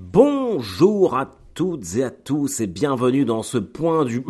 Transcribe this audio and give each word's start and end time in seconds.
Bonjour 0.00 1.16
à 1.16 1.36
toutes 1.54 1.96
et 1.96 2.04
à 2.04 2.10
tous 2.10 2.60
et 2.60 2.68
bienvenue 2.68 3.24
dans 3.24 3.42
ce 3.42 3.58
point 3.58 4.04
du 4.04 4.22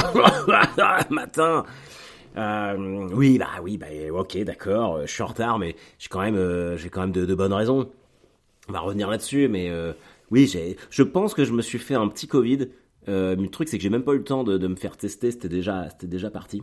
matin. 1.10 1.62
Euh, 2.38 3.08
oui, 3.12 3.36
bah 3.36 3.48
oui, 3.62 3.76
bah 3.76 3.88
ok, 4.12 4.38
d'accord, 4.44 5.02
je 5.02 5.12
suis 5.12 5.22
en 5.22 5.26
retard, 5.26 5.58
mais 5.58 5.76
j'ai 5.98 6.08
quand 6.08 6.22
même, 6.22 6.36
euh, 6.36 6.78
quand 6.90 7.02
même 7.02 7.12
de, 7.12 7.34
bonnes 7.34 7.52
raisons. 7.52 7.90
On 8.70 8.72
va 8.72 8.80
revenir 8.80 9.10
là-dessus, 9.10 9.46
mais 9.48 9.68
euh, 9.68 9.92
oui, 10.30 10.50
je 10.88 11.02
pense 11.02 11.34
que 11.34 11.44
je 11.44 11.52
me 11.52 11.60
suis 11.60 11.78
fait 11.78 11.94
un 11.94 12.08
petit 12.08 12.28
Covid. 12.28 12.68
Euh, 13.08 13.36
le 13.36 13.48
truc, 13.48 13.68
c'est 13.68 13.76
que 13.76 13.82
j'ai 13.82 13.90
même 13.90 14.04
pas 14.04 14.14
eu 14.14 14.18
le 14.18 14.24
temps 14.24 14.44
de, 14.44 14.66
me 14.66 14.76
faire 14.76 14.96
tester, 14.96 15.30
c'était 15.32 15.50
déjà, 15.50 15.88
déjà 16.02 16.30
parti. 16.30 16.62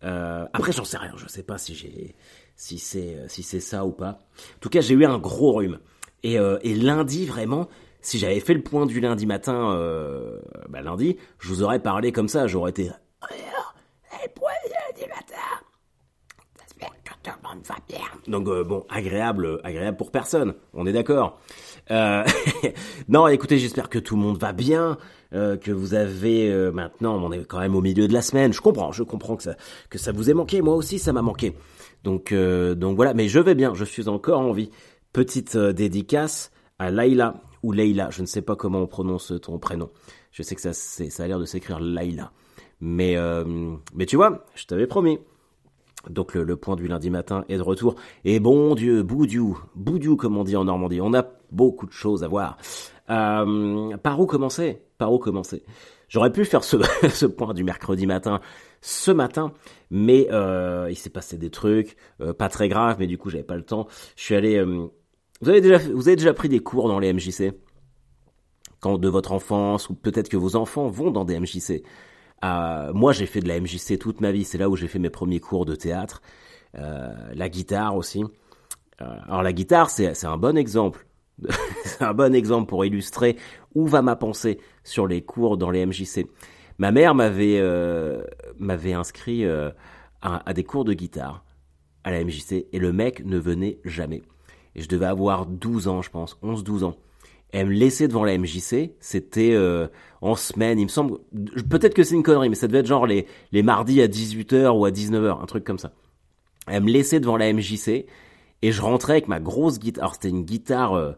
après, 0.00 0.70
j'en 0.70 0.84
sais 0.84 0.98
rien, 0.98 1.14
je 1.16 1.26
sais 1.26 1.42
pas 1.42 1.58
si 1.58 1.74
si 2.54 2.78
c'est, 2.78 3.16
si 3.26 3.42
ça 3.42 3.84
ou 3.84 3.90
pas. 3.90 4.10
En 4.10 4.60
tout 4.60 4.68
cas, 4.68 4.80
j'ai 4.80 4.94
eu 4.94 5.04
un 5.04 5.18
gros 5.18 5.54
rhume. 5.54 5.80
Et 6.22 6.38
lundi, 6.76 7.26
vraiment, 7.26 7.68
si 8.00 8.18
j'avais 8.18 8.40
fait 8.40 8.54
le 8.54 8.62
point 8.62 8.86
du 8.86 9.00
lundi 9.00 9.26
matin, 9.26 9.72
euh, 9.72 10.40
bah 10.68 10.80
lundi, 10.80 11.16
je 11.38 11.48
vous 11.48 11.62
aurais 11.62 11.80
parlé 11.80 12.12
comme 12.12 12.28
ça, 12.28 12.46
j'aurais 12.46 12.70
été. 12.70 12.90
Donc 18.26 18.46
euh, 18.48 18.64
bon, 18.64 18.84
agréable, 18.88 19.60
agréable 19.64 19.96
pour 19.96 20.10
personne. 20.10 20.54
On 20.74 20.86
est 20.86 20.92
d'accord. 20.92 21.38
Euh, 21.90 22.24
non, 23.08 23.26
écoutez, 23.28 23.58
j'espère 23.58 23.88
que 23.88 23.98
tout 23.98 24.16
le 24.16 24.22
monde 24.22 24.38
va 24.38 24.52
bien, 24.52 24.98
euh, 25.32 25.56
que 25.56 25.70
vous 25.70 25.94
avez 25.94 26.50
maintenant, 26.72 27.16
on 27.16 27.32
est 27.32 27.44
quand 27.44 27.58
même 27.58 27.74
au 27.74 27.80
milieu 27.80 28.06
de 28.06 28.12
la 28.12 28.22
semaine. 28.22 28.52
Je 28.52 28.60
comprends, 28.60 28.92
je 28.92 29.02
comprends 29.02 29.36
que 29.36 29.42
ça, 29.42 29.56
que 29.90 29.98
ça 29.98 30.12
vous 30.12 30.30
ait 30.30 30.34
manqué. 30.34 30.62
Moi 30.62 30.74
aussi, 30.74 30.98
ça 30.98 31.12
m'a 31.12 31.22
manqué. 31.22 31.54
Donc, 32.04 32.32
donc 32.32 32.96
voilà. 32.96 33.14
Mais 33.14 33.28
je 33.28 33.40
vais 33.40 33.54
bien. 33.54 33.74
Je 33.74 33.84
suis 33.84 34.08
encore 34.08 34.40
en 34.40 34.52
vie. 34.52 34.70
Petite 35.12 35.56
dédicace 35.56 36.52
à 36.78 36.90
Laila 36.90 37.34
ou 37.62 37.72
Leila, 37.72 38.10
je 38.10 38.22
ne 38.22 38.26
sais 38.26 38.42
pas 38.42 38.56
comment 38.56 38.80
on 38.80 38.86
prononce 38.86 39.32
ton 39.42 39.58
prénom. 39.58 39.90
Je 40.32 40.42
sais 40.42 40.54
que 40.54 40.60
ça, 40.60 40.70
a 41.22 41.26
l'air 41.26 41.38
de 41.38 41.44
s'écrire 41.44 41.80
Laila. 41.80 42.32
Mais, 42.80 43.16
euh, 43.16 43.44
mais 43.94 44.06
tu 44.06 44.16
vois, 44.16 44.44
je 44.54 44.66
t'avais 44.66 44.86
promis. 44.86 45.18
Donc 46.08 46.34
le, 46.34 46.56
point 46.56 46.76
du 46.76 46.86
lundi 46.86 47.10
matin 47.10 47.44
est 47.48 47.56
de 47.56 47.62
retour. 47.62 47.96
Et 48.24 48.38
bon 48.38 48.74
Dieu, 48.74 49.02
boudiou, 49.02 49.58
boudiou 49.74 50.16
comme 50.16 50.36
on 50.36 50.44
dit 50.44 50.56
en 50.56 50.64
Normandie, 50.64 51.00
on 51.00 51.12
a 51.12 51.26
beaucoup 51.50 51.86
de 51.86 51.92
choses 51.92 52.22
à 52.22 52.28
voir. 52.28 52.56
Euh, 53.10 53.96
par 53.96 54.20
où 54.20 54.26
commencer? 54.26 54.80
Par 54.96 55.12
où 55.12 55.18
commencer? 55.18 55.64
J'aurais 56.08 56.32
pu 56.32 56.44
faire 56.44 56.62
ce, 56.62 56.76
ce 57.10 57.26
point 57.26 57.52
du 57.52 57.64
mercredi 57.64 58.06
matin 58.06 58.40
ce 58.80 59.10
matin, 59.10 59.52
mais 59.90 60.28
euh, 60.30 60.86
il 60.88 60.96
s'est 60.96 61.10
passé 61.10 61.36
des 61.36 61.50
trucs, 61.50 61.96
pas 62.38 62.48
très 62.48 62.68
graves, 62.68 62.94
mais 63.00 63.08
du 63.08 63.18
coup 63.18 63.28
j'avais 63.28 63.42
pas 63.42 63.56
le 63.56 63.64
temps. 63.64 63.88
Je 64.14 64.22
suis 64.22 64.36
allé 64.36 64.64
vous 65.40 65.48
avez 65.48 65.60
déjà, 65.60 65.78
vous 65.78 66.08
avez 66.08 66.16
déjà 66.16 66.34
pris 66.34 66.48
des 66.48 66.60
cours 66.60 66.88
dans 66.88 66.98
les 66.98 67.12
MJC 67.12 67.52
quand 68.80 68.98
de 68.98 69.08
votre 69.08 69.32
enfance 69.32 69.88
ou 69.90 69.94
peut-être 69.94 70.28
que 70.28 70.36
vos 70.36 70.56
enfants 70.56 70.88
vont 70.88 71.10
dans 71.10 71.24
des 71.24 71.38
MJC. 71.38 71.82
Euh, 72.44 72.92
moi, 72.92 73.12
j'ai 73.12 73.26
fait 73.26 73.40
de 73.40 73.48
la 73.48 73.60
MJC 73.60 73.98
toute 73.98 74.20
ma 74.20 74.30
vie. 74.30 74.44
C'est 74.44 74.58
là 74.58 74.68
où 74.68 74.76
j'ai 74.76 74.86
fait 74.86 75.00
mes 75.00 75.10
premiers 75.10 75.40
cours 75.40 75.64
de 75.64 75.74
théâtre, 75.74 76.22
euh, 76.76 77.12
la 77.34 77.48
guitare 77.48 77.96
aussi. 77.96 78.22
Euh, 79.00 79.16
alors 79.26 79.42
la 79.42 79.52
guitare, 79.52 79.90
c'est 79.90 80.24
un 80.24 80.36
bon 80.36 80.56
exemple. 80.56 81.06
c'est 81.84 82.02
un 82.02 82.14
bon 82.14 82.34
exemple 82.34 82.68
pour 82.68 82.84
illustrer 82.84 83.36
où 83.74 83.86
va 83.86 84.02
ma 84.02 84.16
pensée 84.16 84.58
sur 84.82 85.06
les 85.06 85.22
cours 85.22 85.56
dans 85.56 85.70
les 85.70 85.86
MJC. 85.86 86.26
Ma 86.78 86.92
mère 86.92 87.14
m'avait 87.14 87.58
euh, 87.58 88.22
m'avait 88.58 88.92
inscrit 88.92 89.44
euh, 89.44 89.70
à 90.20 90.52
des 90.52 90.64
cours 90.64 90.84
de 90.84 90.94
guitare 90.94 91.44
à 92.02 92.10
la 92.10 92.24
MJC 92.24 92.66
et 92.72 92.78
le 92.78 92.92
mec 92.92 93.24
ne 93.24 93.38
venait 93.38 93.78
jamais 93.84 94.22
et 94.78 94.82
je 94.82 94.88
devais 94.88 95.06
avoir 95.06 95.46
12 95.46 95.88
ans, 95.88 96.02
je 96.02 96.10
pense, 96.10 96.38
11-12 96.42 96.84
ans. 96.84 96.96
elle 97.50 97.66
me 97.66 97.72
laissait 97.72 98.06
devant 98.06 98.24
la 98.24 98.38
MJC, 98.38 98.92
c'était 99.00 99.52
euh, 99.52 99.88
en 100.20 100.36
semaine, 100.36 100.78
il 100.78 100.84
me 100.84 100.88
semble, 100.88 101.18
peut-être 101.68 101.94
que 101.94 102.04
c'est 102.04 102.14
une 102.14 102.22
connerie, 102.22 102.48
mais 102.48 102.54
ça 102.54 102.68
devait 102.68 102.78
être 102.78 102.86
genre 102.86 103.06
les, 103.06 103.26
les 103.50 103.64
mardis 103.64 104.00
à 104.00 104.06
18h 104.06 104.68
ou 104.68 104.84
à 104.84 104.90
19h, 104.90 105.42
un 105.42 105.46
truc 105.46 105.64
comme 105.64 105.78
ça. 105.78 105.92
Elle 106.68 106.84
me 106.84 106.90
laissait 106.90 107.18
devant 107.18 107.36
la 107.36 107.52
MJC, 107.52 108.06
et 108.62 108.72
je 108.72 108.82
rentrais 108.82 109.14
avec 109.14 109.28
ma 109.28 109.40
grosse 109.40 109.80
guitare, 109.80 110.04
alors 110.04 110.14
c'était 110.14 110.30
une 110.30 110.44
guitare... 110.44 110.94
Euh, 110.94 111.12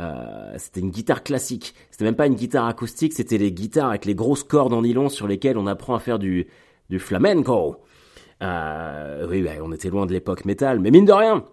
euh, 0.00 0.54
c'était 0.56 0.80
une 0.80 0.90
guitare 0.90 1.22
classique. 1.22 1.72
C'était 1.92 2.04
même 2.04 2.16
pas 2.16 2.26
une 2.26 2.34
guitare 2.34 2.66
acoustique, 2.66 3.12
c'était 3.12 3.38
les 3.38 3.52
guitares 3.52 3.90
avec 3.90 4.06
les 4.06 4.16
grosses 4.16 4.42
cordes 4.42 4.72
en 4.72 4.82
nylon 4.82 5.08
sur 5.08 5.28
lesquelles 5.28 5.56
on 5.56 5.68
apprend 5.68 5.94
à 5.94 6.00
faire 6.00 6.18
du, 6.18 6.48
du 6.90 6.98
flamenco. 6.98 7.76
Euh, 8.42 9.26
oui, 9.30 9.46
on 9.62 9.72
était 9.72 9.90
loin 9.90 10.06
de 10.06 10.12
l'époque 10.12 10.44
métal, 10.44 10.80
mais 10.80 10.90
mine 10.90 11.04
de 11.04 11.12
rien, 11.12 11.44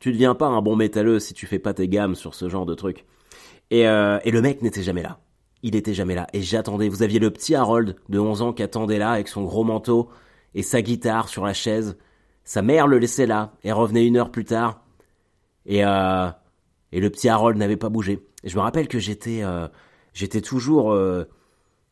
tu 0.00 0.12
deviens 0.12 0.34
pas 0.34 0.46
un 0.46 0.62
bon 0.62 0.76
métalleux 0.76 1.18
si 1.18 1.34
tu 1.34 1.46
fais 1.46 1.58
pas 1.58 1.74
tes 1.74 1.88
gammes 1.88 2.14
sur 2.14 2.34
ce 2.34 2.48
genre 2.48 2.66
de 2.66 2.74
truc. 2.74 3.04
Et, 3.70 3.88
euh, 3.88 4.18
et 4.24 4.30
le 4.30 4.42
mec 4.42 4.62
n'était 4.62 4.82
jamais 4.82 5.02
là. 5.02 5.18
Il 5.62 5.76
était 5.76 5.94
jamais 5.94 6.14
là. 6.14 6.26
Et 6.32 6.42
j'attendais. 6.42 6.88
Vous 6.88 7.02
aviez 7.02 7.18
le 7.18 7.30
petit 7.30 7.54
Harold 7.54 7.96
de 8.08 8.18
11 8.18 8.42
ans 8.42 8.52
qui 8.52 8.62
attendait 8.62 8.98
là 8.98 9.12
avec 9.12 9.28
son 9.28 9.44
gros 9.44 9.64
manteau 9.64 10.10
et 10.54 10.62
sa 10.62 10.82
guitare 10.82 11.28
sur 11.28 11.44
la 11.44 11.54
chaise. 11.54 11.96
Sa 12.44 12.60
mère 12.60 12.86
le 12.86 12.98
laissait 12.98 13.26
là 13.26 13.54
et 13.64 13.72
revenait 13.72 14.06
une 14.06 14.16
heure 14.16 14.30
plus 14.30 14.44
tard. 14.44 14.84
Et, 15.66 15.84
euh, 15.84 16.28
et 16.92 17.00
le 17.00 17.08
petit 17.08 17.28
Harold 17.28 17.56
n'avait 17.56 17.78
pas 17.78 17.88
bougé. 17.88 18.26
Et 18.42 18.50
je 18.50 18.56
me 18.56 18.60
rappelle 18.60 18.88
que 18.88 18.98
j'étais 18.98 19.42
euh, 19.42 19.66
j'étais 20.12 20.42
toujours 20.42 20.94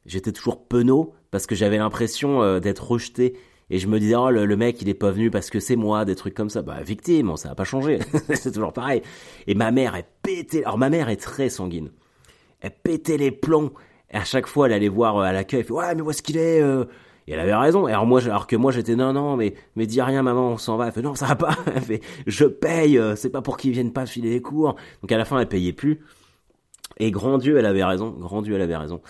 j'étais 0.05 0.33
toujours 0.33 0.67
penaud 0.67 1.15
parce 1.31 1.47
que 1.47 1.55
j'avais 1.55 1.79
l'impression 1.79 2.61
d'être 2.61 2.87
rejeté 2.87 3.35
et 3.73 3.79
je 3.79 3.89
me 3.89 3.99
disais, 3.99 4.15
oh, 4.17 4.29
le, 4.29 4.55
mec, 4.55 4.83
il 4.83 4.91
est 4.91 4.95
pas 4.95 5.11
venu 5.11 5.31
parce 5.31 5.49
que 5.49 5.59
c'est 5.59 5.77
moi, 5.77 6.05
des 6.05 6.15
trucs 6.15 6.35
comme 6.35 6.51
ça. 6.51 6.61
Bah, 6.61 6.83
victime, 6.83 7.35
ça 7.39 7.53
a 7.53 7.55
pas 7.55 7.65
changé. 7.65 8.01
c'est 8.35 8.53
toujours 8.53 8.75
pareil. 8.75 9.01
Et 9.47 9.55
ma 9.55 9.71
mère, 9.71 9.95
elle 9.97 10.05
pétait. 10.23 10.63
Alors, 10.63 10.77
ma 10.77 10.91
mère 10.91 11.09
est 11.09 11.17
très 11.17 11.49
sanguine. 11.49 11.91
Elle 12.61 12.73
pétait 12.83 13.17
les 13.17 13.31
plombs. 13.31 13.73
Et 14.11 14.19
à 14.19 14.25
chaque 14.25 14.47
fois, 14.47 14.67
elle 14.67 14.75
allait 14.75 14.91
voir 14.91 15.17
euh, 15.17 15.23
à 15.23 15.33
l'accueil. 15.33 15.61
Elle 15.61 15.67
fait, 15.67 15.73
ouais, 15.73 15.95
mais 15.95 16.03
où 16.03 16.11
est-ce 16.11 16.23
qu'il 16.23 16.37
est, 16.37 16.61
euh? 16.61 16.85
Et 17.27 17.33
elle 17.33 17.41
avait 17.41 17.55
raison. 17.55 17.87
Alors 17.87 18.05
moi, 18.05 18.21
alors 18.23 18.47
que 18.47 18.57
moi 18.57 18.73
j'étais 18.73 18.97
non 18.97 19.13
non, 19.13 19.37
mais 19.37 19.55
mais 19.77 19.87
dis 19.87 20.03
rien, 20.03 20.23
maman, 20.23 20.51
on 20.51 20.59
s'en 20.59 20.77
va. 20.77 20.89
Elle 20.89 20.93
fait 20.93 21.01
non, 21.01 21.15
ça 21.15 21.29
va 21.29 21.37
pas. 21.37 21.57
Elle 21.75 21.81
fait 21.81 22.01
je 22.27 22.45
paye. 22.45 22.99
Euh, 22.99 23.17
c'est 23.17 23.31
pas 23.31 23.43
pour 23.43 23.57
qu'ils 23.57 23.71
viennent 23.71 23.93
pas 23.93 24.05
filer 24.07 24.31
les 24.31 24.43
cours. 24.43 24.75
Donc 25.01 25.13
à 25.13 25.17
la 25.17 25.25
fin, 25.25 25.39
elle 25.39 25.49
payait 25.49 25.73
plus. 25.73 26.01
Et 26.99 27.13
grand 27.13 27.39
Dieu, 27.39 27.57
elle 27.57 27.65
avait 27.65 27.85
raison. 27.85 28.11
Grand 28.11 28.43
Dieu, 28.43 28.57
elle 28.57 28.61
avait 28.61 28.77
raison. 28.77 29.01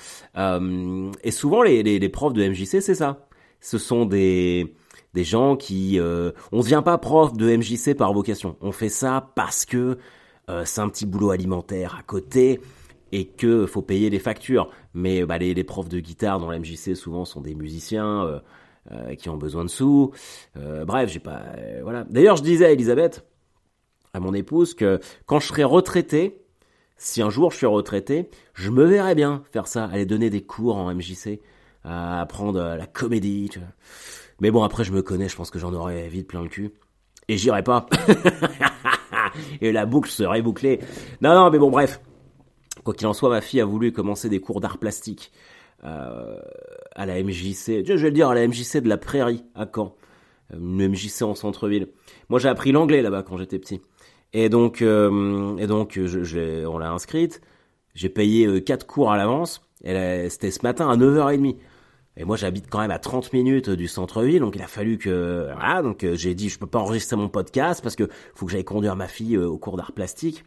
Et 1.25 1.31
souvent 1.31 1.62
les, 1.62 1.83
les 1.83 2.09
profs 2.11 2.34
de 2.34 2.47
MJC, 2.47 2.83
c'est 2.83 2.94
ça 2.94 3.27
ce 3.62 3.78
sont 3.78 4.05
des 4.05 4.75
des 5.15 5.25
gens 5.25 5.56
qui 5.56 5.99
euh, 5.99 6.33
on 6.53 6.59
ne 6.59 6.62
vient 6.62 6.83
pas 6.83 6.99
prof 6.99 7.33
de 7.34 7.56
MJC 7.56 7.97
par 7.97 8.12
vocation. 8.12 8.56
On 8.61 8.73
fait 8.73 8.89
ça 8.89 9.31
parce 9.34 9.65
que 9.65 9.99
euh, 10.49 10.65
c'est 10.65 10.81
un 10.81 10.89
petit 10.89 11.06
boulot 11.06 11.31
alimentaire 11.31 11.97
à 11.99 12.03
côté 12.03 12.61
et 13.12 13.27
que 13.27 13.67
faut 13.67 13.83
payer 13.83 14.11
les 14.11 14.19
factures. 14.19 14.69
Mais 14.95 15.25
bah, 15.25 15.39
les, 15.39 15.65
profs 15.65 15.89
de 15.89 16.00
guitare 16.00 16.41
dans 16.41 16.50
la 16.50 16.59
MJC 16.59 16.97
souvent 16.97 17.25
sont 17.25 17.41
des 17.41 17.55
musiciens 17.55 18.25
euh, 18.25 18.41
euh, 18.91 19.15
qui 19.15 19.28
ont 19.28 19.37
besoin 19.37 19.65
de 19.65 19.71
sous. 19.71 20.12
Bref, 20.56 21.11
j'ai 21.11 21.21
pas 21.21 21.43
voilà. 21.83 22.05
D'ailleurs, 22.05 22.37
je 22.37 22.43
disais 22.43 22.67
à 22.67 22.73
Elisabeth, 22.73 23.25
à 24.15 24.21
mon 24.21 24.34
épouse, 24.34 24.75
que 24.75 24.99
quand 25.27 25.41
je 25.41 25.49
serai 25.49 25.65
retraité, 25.65 26.43
si 26.97 27.23
un 27.23 27.31
jour 27.31 27.50
je 27.50 27.59
suis 27.59 27.67
retraité, 27.67 28.29
je 28.55 28.71
me 28.71 28.84
verrais 28.84 29.15
bien 29.15 29.43
faire 29.53 29.67
ça, 29.67 29.84
aller 29.84 30.06
donner 30.06 30.31
des 30.31 30.43
cours 30.43 30.77
en 30.77 30.93
MJC 30.93 31.41
à 31.84 32.20
apprendre 32.20 32.60
la 32.60 32.87
comédie. 32.87 33.48
Tu 33.50 33.59
vois. 33.59 33.69
Mais 34.41 34.50
bon, 34.50 34.62
après, 34.62 34.84
je 34.84 34.93
me 34.93 35.03
connais, 35.03 35.28
je 35.28 35.37
pense 35.37 35.50
que 35.50 35.59
j'en 35.59 35.72
aurais 35.72 36.09
vite 36.09 36.26
plein 36.26 36.43
le 36.43 36.48
cul. 36.48 36.72
Et 37.28 37.38
j'irai 37.38 37.62
pas. 37.62 37.87
et 39.60 39.72
la 39.72 39.87
boucle 39.87 40.10
serait 40.10 40.43
bouclée. 40.43 40.81
Non, 41.20 41.34
non, 41.34 41.50
mais 41.50 41.59
bon, 41.59 41.70
bref. 41.70 42.00
Quoi 42.84 42.94
qu'il 42.94 43.06
en 43.06 43.12
soit, 43.12 43.31
ma 43.31 43.41
fille 43.41 43.60
a 43.60 43.65
voulu 43.65 43.93
commencer 43.93 44.28
des 44.28 44.41
cours 44.41 44.60
d'art 44.60 44.78
plastique 44.78 45.31
euh, 45.84 46.37
à 46.97 47.06
la 47.06 47.22
MJC. 47.22 47.84
Je 47.87 47.93
vais 47.93 48.09
le 48.09 48.10
dire, 48.10 48.28
à 48.28 48.34
la 48.34 48.47
MJC 48.47 48.78
de 48.78 48.88
la 48.88 48.97
Prairie, 48.97 49.44
à 49.54 49.66
Caen. 49.72 49.94
Une 50.53 50.88
MJC 50.88 51.22
en 51.22 51.34
centre-ville. 51.34 51.88
Moi, 52.28 52.41
j'ai 52.41 52.49
appris 52.49 52.72
l'anglais 52.72 53.03
là-bas 53.03 53.22
quand 53.22 53.37
j'étais 53.38 53.59
petit. 53.59 53.81
Et 54.32 54.49
donc, 54.49 54.82
euh, 54.82 55.56
et 55.59 55.66
donc, 55.66 55.99
on 55.99 56.78
l'a 56.78 56.91
inscrite. 56.91 57.41
J'ai 57.94 58.09
payé 58.09 58.47
euh, 58.47 58.60
quatre 58.60 58.87
cours 58.87 59.12
à 59.12 59.17
l'avance. 59.17 59.62
C'était 59.84 60.50
ce 60.50 60.62
matin 60.62 60.88
à 60.88 60.96
9h30. 60.96 61.56
Et 62.17 62.25
moi, 62.25 62.37
j'habite 62.37 62.69
quand 62.69 62.81
même 62.81 62.91
à 62.91 62.99
30 62.99 63.32
minutes 63.32 63.70
du 63.70 63.88
centre-ville, 63.88 64.41
donc 64.41 64.55
il 64.55 64.62
a 64.62 64.67
fallu 64.67 64.99
que, 64.99 65.49
voilà, 65.55 65.82
donc 65.82 66.05
euh, 66.05 66.14
j'ai 66.14 66.35
dit, 66.35 66.50
je 66.50 66.59
peux 66.59 66.67
pas 66.67 66.79
enregistrer 66.79 67.17
mon 67.17 67.31
podcast 67.31 67.82
parce 67.82 67.97
que 67.97 68.09
faut 68.35 68.44
que 68.44 68.53
j'aille 68.53 68.64
conduire 68.64 68.97
ma 68.97 69.09
fille 69.09 69.37
euh, 69.37 69.49
au 69.49 69.56
cours 69.56 69.79
d'art 69.79 69.93
plastique. 69.93 70.44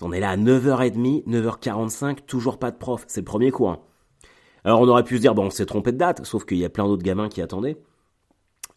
On 0.00 0.12
est 0.12 0.20
là 0.20 0.30
à 0.30 0.36
9h30, 0.36 1.24
9h45, 1.28 2.18
toujours 2.26 2.58
pas 2.58 2.72
de 2.72 2.76
prof. 2.76 3.04
C'est 3.06 3.20
le 3.20 3.24
premier 3.24 3.50
cours. 3.52 3.70
Hein. 3.70 3.80
Alors 4.64 4.80
on 4.80 4.88
aurait 4.88 5.04
pu 5.04 5.16
se 5.16 5.20
dire, 5.20 5.34
bon, 5.34 5.46
on 5.46 5.50
s'est 5.50 5.66
trompé 5.66 5.92
de 5.92 5.98
date, 5.98 6.24
sauf 6.24 6.44
qu'il 6.44 6.58
y 6.58 6.64
a 6.64 6.68
plein 6.68 6.86
d'autres 6.86 7.04
gamins 7.04 7.28
qui 7.28 7.42
attendaient. 7.42 7.76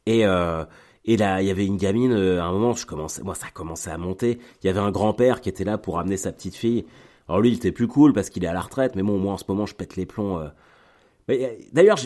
Et, 0.05 0.25
euh, 0.25 0.63
et 1.05 1.17
là, 1.17 1.41
il 1.41 1.47
y 1.47 1.51
avait 1.51 1.65
une 1.65 1.77
gamine, 1.77 2.13
à 2.13 2.45
un 2.45 2.51
moment, 2.51 2.73
je 2.73 2.85
commençais, 2.85 3.23
moi, 3.23 3.33
ça 3.33 3.47
a 3.47 3.51
commencé 3.51 3.89
à 3.89 3.97
monter. 3.97 4.37
Il 4.63 4.67
y 4.67 4.69
avait 4.69 4.79
un 4.79 4.91
grand-père 4.91 5.41
qui 5.41 5.49
était 5.49 5.63
là 5.63 5.79
pour 5.79 5.97
amener 5.99 6.17
sa 6.17 6.31
petite 6.31 6.55
fille. 6.55 6.85
Alors 7.27 7.41
lui, 7.41 7.49
il 7.49 7.55
était 7.55 7.71
plus 7.71 7.87
cool 7.87 8.13
parce 8.13 8.29
qu'il 8.29 8.43
est 8.43 8.47
à 8.47 8.53
la 8.53 8.61
retraite, 8.61 8.95
mais 8.95 9.01
bon, 9.01 9.17
moi, 9.17 9.33
en 9.33 9.37
ce 9.37 9.45
moment, 9.47 9.65
je 9.65 9.73
pète 9.73 9.95
les 9.95 10.05
plombs. 10.05 10.37
Euh, 10.37 10.49
d'ailleurs, 11.71 11.99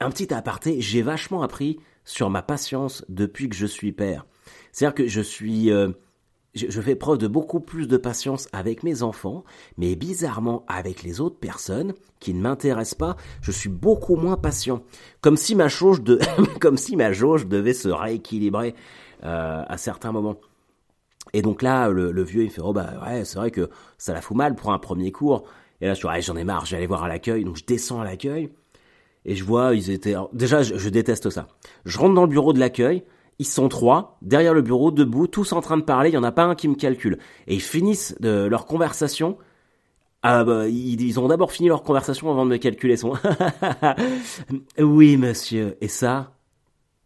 un 0.00 0.10
petit 0.10 0.32
aparté, 0.34 0.80
j'ai 0.80 1.02
vachement 1.02 1.42
appris 1.42 1.78
sur 2.04 2.30
ma 2.30 2.42
patience 2.42 3.04
depuis 3.08 3.48
que 3.48 3.56
je 3.56 3.66
suis 3.66 3.92
père. 3.92 4.26
C'est-à-dire 4.72 4.94
que 4.94 5.06
je 5.06 5.20
suis, 5.20 5.70
euh, 5.70 5.90
je, 6.54 6.80
fais 6.80 6.96
preuve 6.96 7.18
de 7.18 7.28
beaucoup 7.28 7.60
plus 7.60 7.86
de 7.86 7.96
patience 7.96 8.48
avec 8.52 8.82
mes 8.82 9.02
enfants, 9.02 9.44
mais 9.76 9.94
bizarrement 9.94 10.64
avec 10.66 11.02
les 11.02 11.20
autres 11.20 11.38
personnes 11.38 11.94
qui 12.20 12.34
ne 12.34 12.40
m'intéressent 12.40 12.98
pas, 12.98 13.16
je 13.40 13.52
suis 13.52 13.68
beaucoup 13.68 14.16
moins 14.16 14.36
patient. 14.36 14.82
Comme 15.20 15.36
si 15.36 15.54
ma 15.54 15.68
jauge 15.68 16.02
devait 16.02 17.74
se 17.74 17.88
rééquilibrer 17.88 18.74
euh, 19.24 19.62
à 19.66 19.76
certains 19.76 20.12
moments. 20.12 20.40
Et 21.34 21.42
donc 21.42 21.62
là, 21.62 21.88
le, 21.88 22.22
vieux, 22.22 22.42
il 22.42 22.50
fait 22.50 22.60
oh 22.62 22.72
bah 22.72 22.94
ouais, 23.06 23.24
c'est 23.24 23.38
vrai 23.38 23.50
que 23.50 23.70
ça 23.96 24.12
la 24.12 24.20
fout 24.20 24.36
mal 24.36 24.54
pour 24.54 24.72
un 24.72 24.78
premier 24.78 25.12
cours. 25.12 25.44
Et 25.80 25.86
là, 25.86 25.94
je 25.94 25.98
suis 25.98 26.08
ouais, 26.08 26.20
j'en 26.20 26.36
ai 26.36 26.44
marre, 26.44 26.66
j'allais 26.66 26.86
voir 26.86 27.04
à 27.04 27.08
l'accueil, 27.08 27.44
donc 27.44 27.56
je 27.56 27.64
descends 27.64 28.00
à 28.00 28.04
l'accueil 28.04 28.50
et 29.24 29.36
je 29.36 29.44
vois 29.44 29.74
ils 29.74 29.90
étaient 29.90 30.14
déjà 30.32 30.62
je 30.62 30.88
déteste 30.88 31.30
ça. 31.30 31.48
Je 31.84 31.98
rentre 31.98 32.14
dans 32.14 32.22
le 32.22 32.28
bureau 32.28 32.52
de 32.52 32.60
l'accueil 32.60 33.04
ils 33.38 33.46
sont 33.46 33.68
trois, 33.68 34.18
derrière 34.22 34.54
le 34.54 34.62
bureau, 34.62 34.92
debout, 34.92 35.26
tous 35.26 35.52
en 35.52 35.60
train 35.60 35.76
de 35.76 35.82
parler, 35.82 36.10
il 36.10 36.12
n'y 36.12 36.18
en 36.18 36.22
a 36.22 36.30
pas 36.30 36.44
un 36.44 36.54
qui 36.54 36.68
me 36.68 36.74
calcule. 36.74 37.18
Et 37.46 37.54
ils 37.54 37.60
finissent 37.60 38.14
de 38.20 38.46
leur 38.46 38.66
conversation. 38.66 39.36
Ah 40.22 40.44
bah, 40.44 40.68
ils, 40.68 41.18
ont 41.18 41.26
d'abord 41.26 41.50
fini 41.50 41.68
leur 41.68 41.82
conversation 41.82 42.30
avant 42.30 42.44
de 42.44 42.50
me 42.50 42.58
calculer 42.58 42.96
son. 42.96 43.14
oui, 44.78 45.16
monsieur. 45.16 45.76
Et 45.80 45.88
ça, 45.88 46.34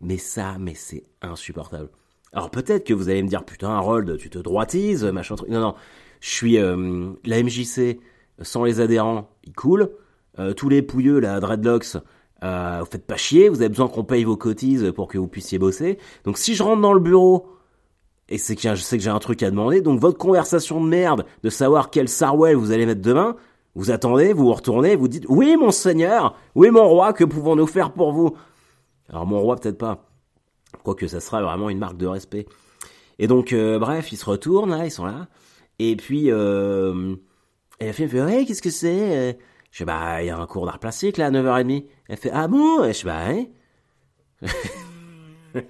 mais 0.02 0.18
ça, 0.18 0.56
mais 0.60 0.74
c'est 0.74 1.04
insupportable. 1.22 1.88
Alors 2.34 2.50
peut-être 2.50 2.84
que 2.84 2.92
vous 2.92 3.08
allez 3.08 3.22
me 3.22 3.28
dire, 3.28 3.44
putain, 3.44 3.70
Harold, 3.70 4.18
tu 4.18 4.28
te 4.28 4.38
droitises, 4.38 5.04
machin 5.04 5.36
truc. 5.36 5.48
Non, 5.48 5.60
non. 5.60 5.74
Je 6.20 6.28
suis 6.28 6.58
euh, 6.58 7.12
la 7.24 7.42
MJC 7.42 7.98
sans 8.42 8.64
les 8.64 8.80
adhérents, 8.80 9.30
il 9.44 9.54
coule. 9.54 9.90
Euh, 10.38 10.53
tous 10.53 10.69
les 10.69 10.83
pouilleux, 10.83 11.19
la 11.19 11.41
Dreadlocks, 11.41 11.97
euh, 12.44 12.79
vous 12.81 12.87
faites 12.87 13.06
pas 13.06 13.17
chier, 13.17 13.49
vous 13.49 13.61
avez 13.61 13.71
besoin 13.71 13.88
qu'on 13.88 14.05
paye 14.05 14.25
vos 14.25 14.37
cotises 14.37 14.93
pour 14.94 15.09
que 15.09 15.17
vous 15.17 15.29
puissiez 15.29 15.59
bosser. 15.59 15.99
Donc 16.25 16.37
si 16.37 16.55
je 16.55 16.62
rentre 16.62 16.83
dans 16.83 16.93
le 16.93 17.00
bureau 17.00 17.47
et 18.29 18.38
c'est 18.38 18.56
que 18.56 18.62
j'ai 18.99 19.09
un 19.09 19.19
truc 19.19 19.43
à 19.43 19.50
demander, 19.50 19.81
donc 19.81 20.00
votre 20.00 20.19
conversation 20.19 20.83
de 20.83 20.88
merde 20.88 21.25
de 21.43 21.49
savoir 21.49 21.91
quel 21.91 22.09
Sarwell 22.09 22.56
vous 22.56 22.73
allez 22.73 22.85
mettre 22.85 23.00
demain, 23.00 23.37
vous 23.75 23.91
attendez, 23.91 24.33
vous 24.33 24.47
vous 24.47 24.53
retournez, 24.53 24.97
vous 24.97 25.09
dites 25.09 25.25
oui 25.29 25.56
mon 25.56 25.71
seigneur, 25.71 26.37
oui 26.55 26.71
mon 26.71 26.87
roi, 26.87 27.12
que 27.12 27.25
pouvons-nous 27.25 27.67
faire 27.67 27.93
pour 27.93 28.12
vous? 28.12 28.37
Alors 29.09 29.27
mon 29.27 29.41
roi 29.41 29.56
peut-être 29.56 29.79
pas, 29.79 30.06
quoique 30.83 31.06
ça 31.06 31.21
sera 31.21 31.43
vraiment 31.43 31.71
une 31.71 31.79
marque 31.79 31.97
de 31.97 32.06
respect. 32.06 32.47
Et 33.19 33.29
donc 33.29 33.53
euh, 33.53 33.79
bref, 33.79 34.12
ils 34.12 34.17
se 34.17 34.27
retournent 34.27 34.71
là, 34.71 34.85
ils 34.85 34.91
sont 34.91 35.06
là, 35.06 35.29
et 35.79 35.97
puis 35.97 36.31
euh, 36.31 37.15
et 37.81 37.87
la 37.87 37.93
fille 37.94 38.06
me 38.06 38.11
fait 38.11 38.23
ouais 38.23 38.44
qu'est-ce 38.44 38.62
que 38.62 38.71
c'est? 38.71 39.38
Je 39.70 39.78
dis, 39.78 39.84
bah, 39.84 40.22
il 40.22 40.26
y 40.26 40.30
a 40.30 40.38
un 40.38 40.46
cours 40.46 40.66
d'art 40.66 40.78
plastique, 40.78 41.16
là, 41.16 41.26
à 41.26 41.30
9h30. 41.30 41.86
Elle 42.08 42.16
fait, 42.16 42.30
ah 42.32 42.48
bon? 42.48 42.84
Je 42.84 42.92
dis, 42.92 43.04
bah, 43.04 43.24
hein? 43.26 43.44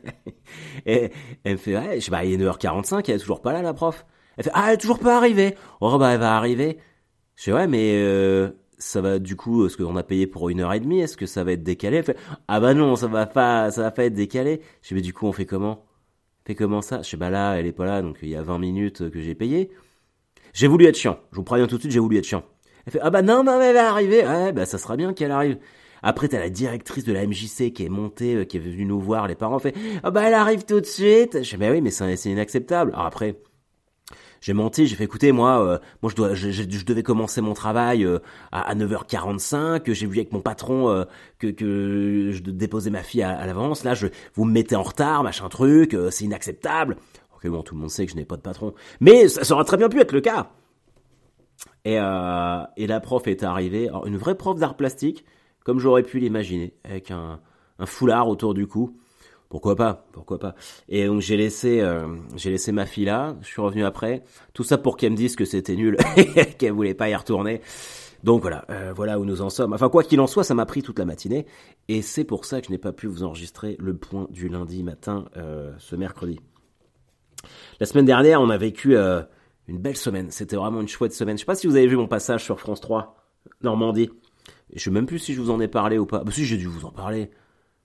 elle 0.84 1.10
me 1.44 1.56
fait, 1.56 1.76
ouais, 1.76 2.00
je 2.00 2.04
dis, 2.04 2.10
bah, 2.10 2.24
il 2.24 2.40
est 2.40 2.44
9h45, 2.44 3.04
elle 3.08 3.16
est 3.16 3.18
toujours 3.18 3.42
pas 3.42 3.52
là, 3.52 3.62
la 3.62 3.74
prof. 3.74 4.06
Elle 4.36 4.44
fait, 4.44 4.50
ah, 4.54 4.66
elle 4.68 4.74
est 4.74 4.78
toujours 4.78 4.98
pas 4.98 5.16
arrivée. 5.16 5.56
Oh, 5.80 5.98
bah, 5.98 6.12
elle 6.12 6.20
va 6.20 6.36
arriver. 6.36 6.78
Je 7.36 7.44
dis, 7.44 7.52
ouais, 7.52 7.66
mais, 7.66 7.94
euh, 7.96 8.50
ça 8.78 9.00
va, 9.00 9.18
du 9.18 9.36
coup, 9.36 9.68
ce 9.68 9.76
qu'on 9.76 9.96
a 9.96 10.02
payé 10.02 10.26
pour 10.26 10.50
une 10.50 10.60
heure 10.60 10.72
et 10.72 10.80
demie, 10.80 11.00
est-ce 11.00 11.16
que 11.16 11.26
ça 11.26 11.44
va 11.44 11.52
être 11.52 11.62
décalé? 11.62 11.98
Elle 11.98 12.04
fait, 12.04 12.18
ah, 12.48 12.60
bah, 12.60 12.74
non, 12.74 12.96
ça 12.96 13.06
va 13.06 13.26
pas, 13.26 13.70
ça 13.70 13.82
va 13.82 13.90
pas 13.90 14.04
être 14.04 14.14
décalé. 14.14 14.60
Je 14.82 14.88
dis, 14.88 14.94
mais 14.94 15.00
du 15.00 15.12
coup, 15.12 15.26
on 15.26 15.32
fait 15.32 15.46
comment? 15.46 15.84
fait 16.46 16.54
comment 16.54 16.80
ça? 16.80 17.02
Je 17.02 17.10
dis, 17.10 17.16
bah, 17.16 17.30
là, 17.30 17.54
elle 17.54 17.66
est 17.66 17.72
pas 17.72 17.86
là, 17.86 18.02
donc 18.02 18.18
il 18.22 18.28
y 18.28 18.36
a 18.36 18.42
20 18.42 18.58
minutes 18.58 19.10
que 19.10 19.20
j'ai 19.20 19.34
payé. 19.34 19.70
J'ai 20.52 20.68
voulu 20.68 20.86
être 20.86 20.96
chiant. 20.96 21.18
Je 21.32 21.36
vous 21.36 21.44
préviens 21.44 21.66
tout 21.66 21.76
de 21.76 21.80
suite, 21.80 21.92
j'ai 21.92 21.98
voulu 21.98 22.18
être 22.18 22.24
chiant. 22.24 22.44
Elle 22.86 22.92
fait, 22.92 23.00
ah 23.02 23.10
bah 23.10 23.22
non, 23.22 23.42
mais 23.42 23.52
elle 23.64 23.74
va 23.74 23.90
arriver. 23.90 24.26
Ouais, 24.26 24.52
bah 24.52 24.64
ça 24.64 24.78
sera 24.78 24.96
bien 24.96 25.12
qu'elle 25.12 25.32
arrive. 25.32 25.58
Après, 26.02 26.28
t'as 26.28 26.38
la 26.38 26.50
directrice 26.50 27.04
de 27.04 27.12
la 27.12 27.26
MJC 27.26 27.72
qui 27.72 27.84
est 27.84 27.88
montée, 27.88 28.36
euh, 28.36 28.44
qui 28.44 28.58
est 28.58 28.60
venue 28.60 28.84
nous 28.84 29.00
voir, 29.00 29.26
les 29.26 29.34
parents 29.34 29.58
fait, 29.58 29.74
ah 30.04 30.10
bah 30.12 30.22
elle 30.24 30.34
arrive 30.34 30.64
tout 30.64 30.80
de 30.80 30.86
suite. 30.86 31.42
Je 31.42 31.50
fais, 31.50 31.56
bah 31.56 31.70
oui, 31.70 31.80
mais 31.80 31.90
c'est 31.90 32.30
inacceptable. 32.30 32.92
Alors 32.94 33.06
après, 33.06 33.40
j'ai 34.40 34.52
menti, 34.52 34.86
j'ai 34.86 34.94
fait 34.94 35.02
écouter 35.02 35.32
moi, 35.32 35.60
euh, 35.64 35.78
moi 36.02 36.10
je 36.10 36.16
dois, 36.16 36.34
je, 36.34 36.50
je, 36.50 36.84
devais 36.84 37.02
commencer 37.02 37.40
mon 37.40 37.54
travail 37.54 38.04
euh, 38.04 38.20
à, 38.52 38.72
9h45, 38.76 39.92
j'ai 39.92 40.06
vu 40.06 40.18
avec 40.18 40.32
mon 40.32 40.40
patron 40.40 41.04
que, 41.40 41.48
que 41.48 42.30
je 42.30 42.40
déposais 42.42 42.90
ma 42.90 43.02
fille 43.02 43.22
à, 43.22 43.44
l'avance. 43.44 43.82
Là, 43.82 43.94
je, 43.94 44.06
vous 44.34 44.44
me 44.44 44.52
mettez 44.52 44.76
en 44.76 44.84
retard, 44.84 45.24
machin 45.24 45.48
truc, 45.48 45.96
c'est 46.10 46.24
inacceptable. 46.24 46.96
Ok, 47.34 47.48
bon, 47.48 47.62
tout 47.62 47.74
le 47.74 47.80
monde 47.80 47.90
sait 47.90 48.06
que 48.06 48.12
je 48.12 48.16
n'ai 48.16 48.24
pas 48.24 48.36
de 48.36 48.42
patron, 48.42 48.74
mais 49.00 49.28
ça, 49.28 49.42
ça 49.42 49.54
aurait 49.54 49.64
très 49.64 49.76
bien 49.76 49.88
pu 49.88 50.00
être 50.00 50.12
le 50.12 50.20
cas. 50.20 50.52
Et, 51.86 52.00
euh, 52.00 52.64
et 52.76 52.88
la 52.88 52.98
prof 52.98 53.28
est 53.28 53.44
arrivée, 53.44 53.88
une 54.06 54.16
vraie 54.16 54.34
prof 54.34 54.58
d'art 54.58 54.76
plastique, 54.76 55.24
comme 55.62 55.78
j'aurais 55.78 56.02
pu 56.02 56.18
l'imaginer, 56.18 56.74
avec 56.82 57.12
un, 57.12 57.38
un, 57.78 57.86
foulard 57.86 58.26
autour 58.28 58.54
du 58.54 58.66
cou. 58.66 58.98
Pourquoi 59.48 59.76
pas, 59.76 60.04
pourquoi 60.10 60.40
pas. 60.40 60.56
Et 60.88 61.06
donc 61.06 61.20
j'ai 61.20 61.36
laissé, 61.36 61.80
euh, 61.80 62.08
j'ai 62.34 62.50
laissé 62.50 62.72
ma 62.72 62.86
fille 62.86 63.04
là. 63.04 63.36
Je 63.40 63.46
suis 63.46 63.62
revenu 63.62 63.84
après. 63.84 64.24
Tout 64.52 64.64
ça 64.64 64.78
pour 64.78 64.96
qu'elle 64.96 65.12
me 65.12 65.16
dise 65.16 65.36
que 65.36 65.44
c'était 65.44 65.76
nul, 65.76 65.96
qu'elle 66.58 66.72
voulait 66.72 66.94
pas 66.94 67.08
y 67.08 67.14
retourner. 67.14 67.60
Donc 68.24 68.42
voilà, 68.42 68.64
euh, 68.70 68.92
voilà 68.92 69.20
où 69.20 69.24
nous 69.24 69.40
en 69.40 69.48
sommes. 69.48 69.72
Enfin 69.72 69.88
quoi 69.88 70.02
qu'il 70.02 70.20
en 70.20 70.26
soit, 70.26 70.42
ça 70.42 70.54
m'a 70.54 70.66
pris 70.66 70.82
toute 70.82 70.98
la 70.98 71.04
matinée, 71.04 71.46
et 71.86 72.02
c'est 72.02 72.24
pour 72.24 72.46
ça 72.46 72.60
que 72.60 72.66
je 72.66 72.72
n'ai 72.72 72.78
pas 72.78 72.90
pu 72.90 73.06
vous 73.06 73.22
enregistrer 73.22 73.76
le 73.78 73.96
point 73.96 74.26
du 74.30 74.48
lundi 74.48 74.82
matin, 74.82 75.26
euh, 75.36 75.72
ce 75.78 75.94
mercredi. 75.94 76.40
La 77.78 77.86
semaine 77.86 78.06
dernière, 78.06 78.40
on 78.40 78.50
a 78.50 78.56
vécu 78.56 78.96
euh, 78.96 79.22
une 79.68 79.78
belle 79.78 79.96
semaine. 79.96 80.30
C'était 80.30 80.56
vraiment 80.56 80.80
une 80.80 80.88
chouette 80.88 81.12
semaine. 81.12 81.36
Je 81.36 81.40
sais 81.40 81.46
pas 81.46 81.54
si 81.54 81.66
vous 81.66 81.76
avez 81.76 81.86
vu 81.86 81.96
mon 81.96 82.08
passage 82.08 82.44
sur 82.44 82.60
France 82.60 82.80
3, 82.80 83.16
Normandie. 83.62 84.10
Je 84.72 84.80
sais 84.80 84.90
même 84.90 85.06
plus 85.06 85.18
si 85.18 85.34
je 85.34 85.40
vous 85.40 85.50
en 85.50 85.60
ai 85.60 85.68
parlé 85.68 85.98
ou 85.98 86.06
pas. 86.06 86.24
Bah 86.24 86.32
si, 86.32 86.44
j'ai 86.44 86.56
dû 86.56 86.66
vous 86.66 86.84
en 86.84 86.90
parler. 86.90 87.30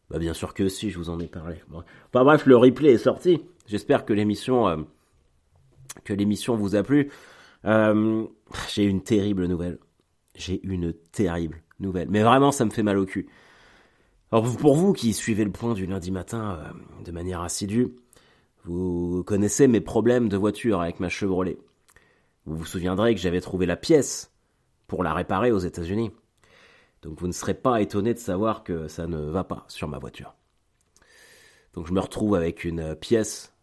Bah 0.09 0.19
bien 0.19 0.33
sûr 0.33 0.53
que 0.53 0.67
si, 0.67 0.89
je 0.89 0.97
vous 0.97 1.09
en 1.09 1.19
ai 1.19 1.27
parlé. 1.27 1.57
Enfin 1.71 2.23
bref, 2.23 2.45
le 2.45 2.57
replay 2.57 2.93
est 2.93 2.97
sorti. 2.97 3.41
J'espère 3.67 4.05
que 4.05 4.13
l'émission 4.13 4.67
euh, 4.67 4.77
que 6.03 6.13
l'émission 6.13 6.55
vous 6.55 6.75
a 6.75 6.83
plu. 6.83 7.11
Euh, 7.65 8.25
j'ai 8.73 8.83
une 8.83 9.01
terrible 9.01 9.45
nouvelle. 9.45 9.79
J'ai 10.35 10.59
une 10.63 10.93
terrible 10.93 11.61
nouvelle. 11.79 12.09
Mais 12.09 12.23
vraiment, 12.23 12.51
ça 12.51 12.65
me 12.65 12.71
fait 12.71 12.83
mal 12.83 12.97
au 12.97 13.05
cul. 13.05 13.27
Alors 14.31 14.55
pour 14.57 14.75
vous 14.75 14.93
qui 14.93 15.13
suivez 15.13 15.43
le 15.43 15.51
point 15.51 15.73
du 15.73 15.85
lundi 15.85 16.11
matin 16.11 16.59
euh, 16.59 17.03
de 17.03 17.11
manière 17.11 17.41
assidue, 17.41 17.89
vous 18.63 19.23
connaissez 19.25 19.67
mes 19.67 19.81
problèmes 19.81 20.29
de 20.29 20.37
voiture 20.37 20.81
avec 20.81 20.99
ma 20.99 21.09
Chevrolet. 21.09 21.57
Vous 22.45 22.55
vous 22.55 22.65
souviendrez 22.65 23.13
que 23.13 23.21
j'avais 23.21 23.41
trouvé 23.41 23.65
la 23.65 23.75
pièce 23.75 24.31
pour 24.87 25.03
la 25.03 25.13
réparer 25.13 25.51
aux 25.51 25.59
États-Unis. 25.59 26.11
Donc 27.01 27.19
vous 27.19 27.27
ne 27.27 27.31
serez 27.31 27.53
pas 27.53 27.81
étonné 27.81 28.13
de 28.13 28.19
savoir 28.19 28.63
que 28.63 28.87
ça 28.87 29.07
ne 29.07 29.29
va 29.29 29.43
pas 29.43 29.65
sur 29.67 29.87
ma 29.87 29.99
voiture. 29.99 30.33
Donc 31.73 31.87
je 31.87 31.93
me 31.93 31.99
retrouve 31.99 32.35
avec 32.35 32.63
une 32.63 32.95
pièce 32.95 33.53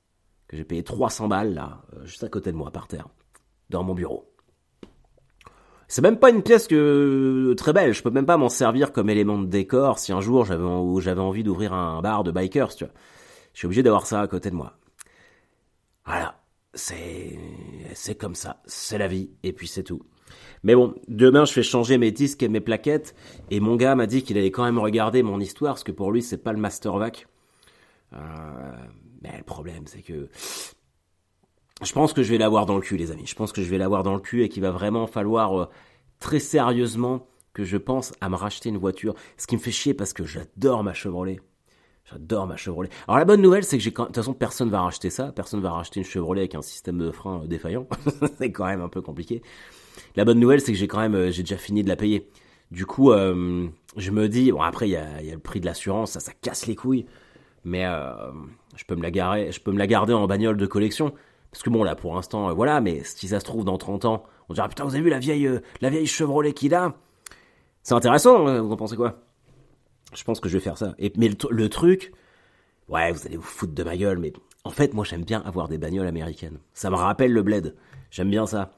que 0.47 0.57
j'ai 0.57 0.65
payé 0.65 0.83
300 0.83 1.29
balles 1.29 1.55
là, 1.55 1.83
euh, 1.95 2.07
juste 2.07 2.25
à 2.25 2.29
côté 2.29 2.51
de 2.53 2.57
moi 2.57 2.71
par 2.71 2.89
terre, 2.89 3.09
dans 3.69 3.83
mon 3.83 3.95
bureau. 3.95 4.33
C'est 5.89 6.03
même 6.03 6.19
pas 6.19 6.31
une 6.31 6.43
pièce 6.43 6.67
que 6.67 7.55
très 7.57 7.73
belle, 7.73 7.93
je 7.93 8.03
peux 8.03 8.11
même 8.11 8.27
pas 8.27 8.37
m'en 8.37 8.49
servir 8.49 8.93
comme 8.93 9.11
élément 9.11 9.39
de 9.39 9.47
décor 9.47 9.99
si 9.99 10.13
un 10.13 10.21
jour 10.21 10.45
j'avais 10.45 10.65
j'avais 11.01 11.21
envie 11.21 11.43
d'ouvrir 11.43 11.73
un 11.73 12.01
bar 12.01 12.25
de 12.25 12.31
bikers, 12.31 12.75
tu 12.75 12.85
vois. 12.85 12.95
Je 13.53 13.59
suis 13.59 13.67
obligé 13.67 13.83
d'avoir 13.83 14.07
ça 14.07 14.21
à 14.21 14.29
côté 14.29 14.51
de 14.51 14.55
moi. 14.55 14.75
Voilà 16.07 16.39
c'est 16.75 17.39
c'est 17.95 18.15
comme 18.17 18.35
ça, 18.35 18.63
c'est 18.67 18.99
la 18.99 19.09
vie 19.09 19.31
et 19.43 19.53
puis 19.53 19.69
c'est 19.69 19.83
tout. 19.83 20.03
Mais 20.63 20.75
bon, 20.75 20.95
demain 21.09 21.45
je 21.45 21.53
fais 21.53 21.63
changer 21.63 21.99
mes 21.99 22.11
disques 22.11 22.43
et 22.43 22.49
mes 22.49 22.61
plaquettes 22.61 23.15
et 23.51 23.61
mon 23.61 23.77
gars 23.77 23.95
m'a 23.95 24.07
dit 24.07 24.23
qu'il 24.23 24.37
allait 24.39 24.51
quand 24.51 24.65
même 24.65 24.79
regarder 24.79 25.23
mon 25.23 25.41
histoire 25.41 25.75
parce 25.75 25.85
que 25.85 25.93
pour 25.93 26.13
lui 26.13 26.23
c'est 26.23 26.39
pas 26.39 26.53
le 26.53 26.59
Mastervac. 26.59 27.27
Euh, 28.13 28.19
mais 29.23 29.37
le 29.37 29.45
problème 29.45 29.87
c'est 29.87 30.03
que 30.03 30.29
je 31.83 31.93
pense 31.93 32.13
que 32.13 32.23
je 32.23 32.31
vais 32.31 32.39
l'avoir 32.39 32.67
dans 32.67 32.75
le 32.75 32.81
cul 32.81 32.97
les 32.97 33.13
amis. 33.13 33.27
Je 33.27 33.35
pense 33.35 33.53
que 33.53 33.63
je 33.63 33.71
vais 33.71 33.79
l'avoir 33.79 34.03
dans 34.03 34.15
le 34.15 34.21
cul 34.21 34.43
et 34.43 34.49
qu'il 34.49 34.63
va 34.63 34.71
vraiment 34.71 35.07
falloir 35.07 35.61
euh, 35.61 35.69
très 36.19 36.41
sérieusement 36.41 37.27
que 37.53 37.65
je 37.65 37.77
pense 37.77 38.13
à 38.21 38.29
me 38.29 38.37
racheter 38.37 38.69
une 38.69 38.79
voiture. 38.79 39.15
Ce 39.37 39.47
qui 39.47 39.57
me 39.57 39.61
fait 39.61 39.71
chier 39.71 39.95
parce 39.95 40.13
que 40.13 40.25
j'adore 40.25 40.85
ma 40.85 40.95
Chevrolet. 40.95 41.41
J'adore 42.11 42.47
ma 42.47 42.57
Chevrolet. 42.57 42.89
Alors 43.07 43.19
la 43.19 43.25
bonne 43.25 43.43
nouvelle, 43.43 43.65
c'est 43.65 43.77
que 43.79 43.85
de 43.85 43.91
toute 43.91 44.15
façon 44.15 44.33
personne 44.33 44.71
va 44.71 44.81
racheter 44.81 45.11
ça, 45.11 45.31
personne 45.33 45.61
va 45.61 45.73
racheter 45.73 46.01
une 46.01 46.07
Chevrolet 46.07 46.43
avec 46.43 46.55
un 46.55 46.63
système 46.63 46.99
de 46.99 47.11
frein 47.11 47.43
euh, 47.43 47.47
défaillant. 47.47 47.87
c'est 48.39 48.51
quand 48.51 48.65
même 48.65 48.81
un 48.81 48.89
peu 48.89 49.03
compliqué. 49.03 49.43
La 50.17 50.25
bonne 50.25 50.41
nouvelle, 50.41 50.61
c'est 50.61 50.73
que 50.73 50.79
j'ai 50.79 50.89
quand 50.89 51.01
même 51.01 51.15
euh, 51.15 51.31
j'ai 51.31 51.43
déjà 51.43 51.59
fini 51.59 51.83
de 51.83 51.89
la 51.89 51.97
payer. 51.97 52.31
Du 52.71 52.87
coup, 52.87 53.13
euh, 53.13 53.67
je 53.97 54.11
me 54.11 54.29
dis 54.29 54.53
bon 54.53 54.63
après 54.63 54.89
il 54.89 54.93
y 54.93 54.97
a, 54.97 55.21
le 55.21 55.39
prix 55.39 55.61
de 55.61 55.67
l'assurance, 55.67 56.13
ça 56.13 56.21
ça 56.21 56.33
casse 56.41 56.67
les 56.67 56.77
couilles, 56.77 57.07
mais 57.65 57.85
je 58.77 58.85
peux 58.85 58.95
me 58.95 59.03
la 59.03 59.11
garer, 59.11 59.53
je 59.53 59.61
peux 59.61 59.73
me 59.73 59.79
la 59.79 59.87
garder 59.87 60.13
en 60.13 60.27
bagnole 60.27 60.57
de 60.57 60.67
collection 60.67 61.13
parce 61.51 61.63
que 61.63 61.71
bon 61.71 61.83
là 61.83 61.95
pour 61.95 62.15
l'instant 62.15 62.53
voilà, 62.55 62.83
mais 62.83 63.03
si 63.05 63.29
ça 63.29 63.41
se 63.41 63.45
trouve 63.45 63.65
dans 63.65 63.79
30 63.79 64.05
ans, 64.05 64.25
on 64.51 64.55
dira 64.55 64.69
putain 64.69 64.85
vous 64.85 64.95
avez 64.95 65.03
vu 65.03 65.09
la 65.09 65.19
vieille 65.19 65.51
la 65.81 65.89
vieille 65.89 66.07
Chevrolet 66.07 66.53
qu'il 66.53 66.75
a? 66.75 66.95
C'est 67.83 67.95
intéressant, 67.95 68.45
vous 68.63 68.73
en 68.73 68.77
pensez 68.77 68.97
quoi? 68.97 69.19
Je 70.15 70.25
pense 70.25 70.41
que 70.41 70.49
je 70.49 70.59
vais 70.59 70.63
faire 70.63 70.79
ça. 70.79 70.95
Mais 71.17 71.29
le, 71.29 71.69
truc, 71.69 72.13
ouais, 72.89 73.13
vous 73.13 73.27
allez 73.27 73.37
vous 73.37 73.43
foutre 73.43 73.75
de 73.75 73.83
ma 73.83 73.97
gueule, 73.97 74.19
mais 74.19 74.33
en 74.65 74.71
fait, 74.71 74.95
moi, 74.95 75.05
j'aime 75.05 75.25
bien 75.25 75.43
avoir 75.45 75.69
des 75.69 75.79
bagnoles 75.79 76.07
américaines. 76.07 76.59
Ça 76.75 76.91
me 76.91 76.97
rappelle 76.97 77.33
le 77.33 77.43
bled. 77.43 77.75
J'aime 78.11 78.31
bien 78.31 78.47
ça. 78.47 78.73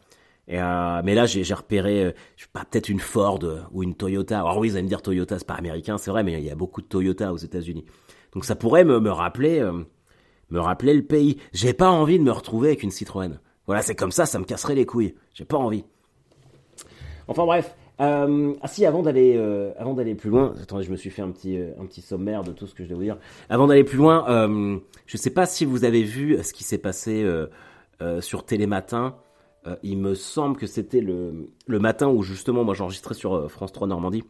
Euh, 0.50 1.00
mais 1.04 1.14
là, 1.14 1.26
j'ai 1.26 1.54
repéré, 1.54 2.06
euh, 2.06 2.12
je 2.37 2.42
sais 2.42 2.50
pas, 2.52 2.64
peut-être 2.64 2.88
une 2.88 2.99
Ford 2.99 3.38
euh, 3.42 3.60
ou 3.70 3.84
une 3.84 3.94
Toyota. 3.94 4.40
Alors 4.40 4.58
oui, 4.58 4.68
vous 4.68 4.75
allez 4.75 4.82
me 4.82 4.88
dire 4.88 5.02
Toyota, 5.02 5.38
c'est 5.38 5.46
pas 5.46 5.54
américain, 5.54 5.96
c'est 5.96 6.10
vrai, 6.10 6.25
mais 6.25 6.32
il 6.32 6.44
y 6.44 6.50
a 6.50 6.56
beaucoup 6.56 6.82
de 6.82 6.87
Toyota 6.87 7.32
aux 7.32 7.37
États-Unis. 7.37 7.84
Donc 8.32 8.44
ça 8.44 8.56
pourrait 8.56 8.84
me, 8.84 8.99
me 8.99 9.10
rappeler 9.10 9.62
me 10.50 10.60
rappeler 10.60 10.94
le 10.94 11.04
pays. 11.04 11.38
J'ai 11.52 11.72
pas 11.72 11.90
envie 11.90 12.18
de 12.18 12.25
me 12.25 12.32
retrouver 12.32 12.68
avec 12.68 12.82
une 12.82 12.90
Citroën. 12.90 13.38
Voilà, 13.66 13.82
c'est 13.82 13.94
comme 13.94 14.12
ça, 14.12 14.26
ça 14.26 14.38
me 14.38 14.44
casserait 14.44 14.75
les 14.75 14.87
couilles. 14.87 15.14
J'ai 15.34 15.44
pas 15.44 15.56
envie. 15.56 15.84
Enfin 17.28 17.44
bref. 17.44 17.75
Euh, 18.00 18.54
ah 18.62 18.69
si, 18.69 18.87
avant 18.87 19.02
d'aller 19.02 19.35
euh, 19.37 19.73
avant 19.76 19.92
d'aller 19.92 20.14
plus 20.14 20.30
loin, 20.30 20.54
attendez, 20.61 20.85
je 20.85 20.90
me 20.90 20.97
suis 20.97 21.11
fait 21.11 21.21
un 21.21 21.30
petit 21.30 21.59
euh, 21.59 21.73
un 21.78 21.85
petit 21.85 22.00
sommaire 22.00 22.42
de 22.42 22.52
tout 22.52 22.66
ce 22.66 22.75
que 22.75 22.83
je 22.83 22.88
dois 22.88 22.97
vous 22.97 23.04
dire. 23.04 23.19
Avant 23.50 23.66
d'aller 23.66 23.85
plus 23.85 23.99
loin, 23.99 24.25
je 25.07 25.16
sais 25.16 25.30
pas 25.30 25.47
si 25.47 25.64
vous 25.64 25.85
avez 25.85 26.02
vu 26.02 26.42
ce 26.42 26.52
qui 26.52 26.64
s'est 26.64 26.78
passé 26.78 27.26
sur 28.21 28.45
Télématin. 28.45 29.16
il 29.83 29.99
me 29.99 30.14
semble 30.14 30.57
que 30.57 30.66
c'était 30.66 31.02
le, 31.02 31.50
le 31.66 31.78
matin 31.78 32.09
où 32.09 32.23
justement 32.23 32.64
moi 32.64 32.75
j'enregistrais 32.75 33.14
sur 33.14 33.50
France 33.50 33.73
3 33.73 33.88
Normandie. 33.88 34.25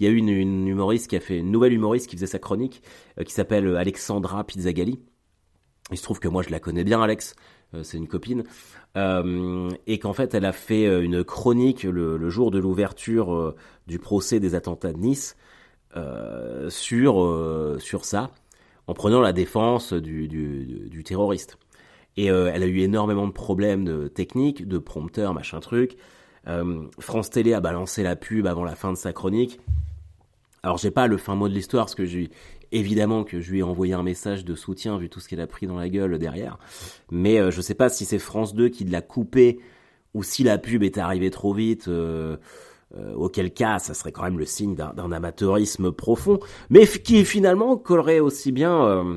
Il 0.00 0.06
y 0.06 0.08
a 0.08 0.12
eu 0.12 0.16
une, 0.16 0.28
une, 0.28 0.66
humoriste 0.66 1.08
qui 1.08 1.16
a 1.16 1.20
fait 1.20 1.38
une 1.38 1.52
nouvelle 1.52 1.72
humoriste 1.72 2.08
qui 2.08 2.16
faisait 2.16 2.26
sa 2.26 2.40
chronique 2.40 2.82
qui 3.24 3.32
s'appelle 3.32 3.76
Alexandra 3.76 4.42
Pizzagalli. 4.42 5.00
Il 5.92 5.98
se 5.98 6.02
trouve 6.02 6.18
que 6.18 6.28
moi 6.28 6.42
je 6.42 6.50
la 6.50 6.58
connais 6.58 6.84
bien 6.84 7.00
Alex, 7.00 7.36
c'est 7.82 7.96
une 7.96 8.08
copine. 8.08 8.44
Euh, 8.96 9.70
et 9.86 9.98
qu'en 9.98 10.12
fait 10.12 10.34
elle 10.34 10.44
a 10.44 10.52
fait 10.52 10.86
euh, 10.86 11.02
une 11.02 11.24
chronique 11.24 11.84
le, 11.84 12.28
jour 12.28 12.50
de 12.50 12.58
l'ouverture 12.58 13.32
euh, 13.32 13.56
du 13.86 13.98
procès 13.98 14.38
des 14.38 14.54
attentats 14.54 14.92
de 14.92 14.98
Nice 14.98 15.34
euh, 15.96 16.68
sur 16.68 17.24
euh, 17.24 17.78
sur 17.80 18.04
ça, 18.04 18.30
en 18.86 18.92
prenant 18.92 19.22
la 19.22 19.32
défense 19.32 19.94
du, 19.94 20.28
du, 20.28 21.04
terroriste. 21.04 21.58
Et 22.18 22.26
elle 22.26 22.62
a 22.62 22.66
eu 22.66 22.80
énormément 22.80 23.26
de 23.26 23.32
problèmes 23.32 23.86
de 23.86 24.06
technique, 24.06 24.68
de 24.68 24.76
prompteur, 24.76 25.32
machin 25.32 25.60
truc. 25.60 25.96
France 26.98 27.30
Télé 27.30 27.54
a 27.54 27.60
balancé 27.60 28.02
la 28.02 28.16
pub 28.16 28.46
avant 28.46 28.64
la 28.64 28.74
fin 28.74 28.92
de 28.92 28.98
sa 28.98 29.14
chronique. 29.14 29.60
Alors 30.62 30.76
j'ai 30.76 30.90
pas 30.90 31.06
le 31.06 31.16
fin 31.16 31.34
mot 31.36 31.48
de 31.48 31.54
l'histoire 31.54 31.86
parce 31.86 31.94
que 31.94 32.04
j'ai 32.04 32.30
Évidemment 32.72 33.22
que 33.22 33.40
je 33.40 33.52
lui 33.52 33.60
ai 33.60 33.62
envoyé 33.62 33.92
un 33.92 34.02
message 34.02 34.44
de 34.44 34.54
soutien 34.54 34.98
vu 34.98 35.08
tout 35.08 35.20
ce 35.20 35.28
qu'elle 35.28 35.40
a 35.40 35.46
pris 35.46 35.66
dans 35.66 35.76
la 35.76 35.88
gueule 35.88 36.18
derrière. 36.18 36.58
Mais 37.10 37.38
euh, 37.38 37.50
je 37.50 37.60
sais 37.60 37.74
pas 37.74 37.88
si 37.88 38.04
c'est 38.04 38.18
France 38.18 38.54
2 38.54 38.68
qui 38.70 38.84
l'a 38.84 39.02
coupé 39.02 39.60
ou 40.14 40.22
si 40.22 40.42
la 40.42 40.58
pub 40.58 40.82
est 40.82 40.98
arrivée 40.98 41.30
trop 41.30 41.54
vite. 41.54 41.88
Euh, 41.88 42.36
euh, 42.96 43.14
auquel 43.14 43.54
cas, 43.54 43.78
ça 43.78 43.94
serait 43.94 44.12
quand 44.12 44.22
même 44.22 44.38
le 44.38 44.44
signe 44.44 44.74
d'un 44.74 45.12
amateurisme 45.12 45.92
profond, 45.92 46.38
mais 46.68 46.86
qui 46.86 47.24
finalement 47.24 47.78
collerait 47.78 48.20
aussi 48.20 48.52
bien 48.52 48.84
euh, 48.84 49.16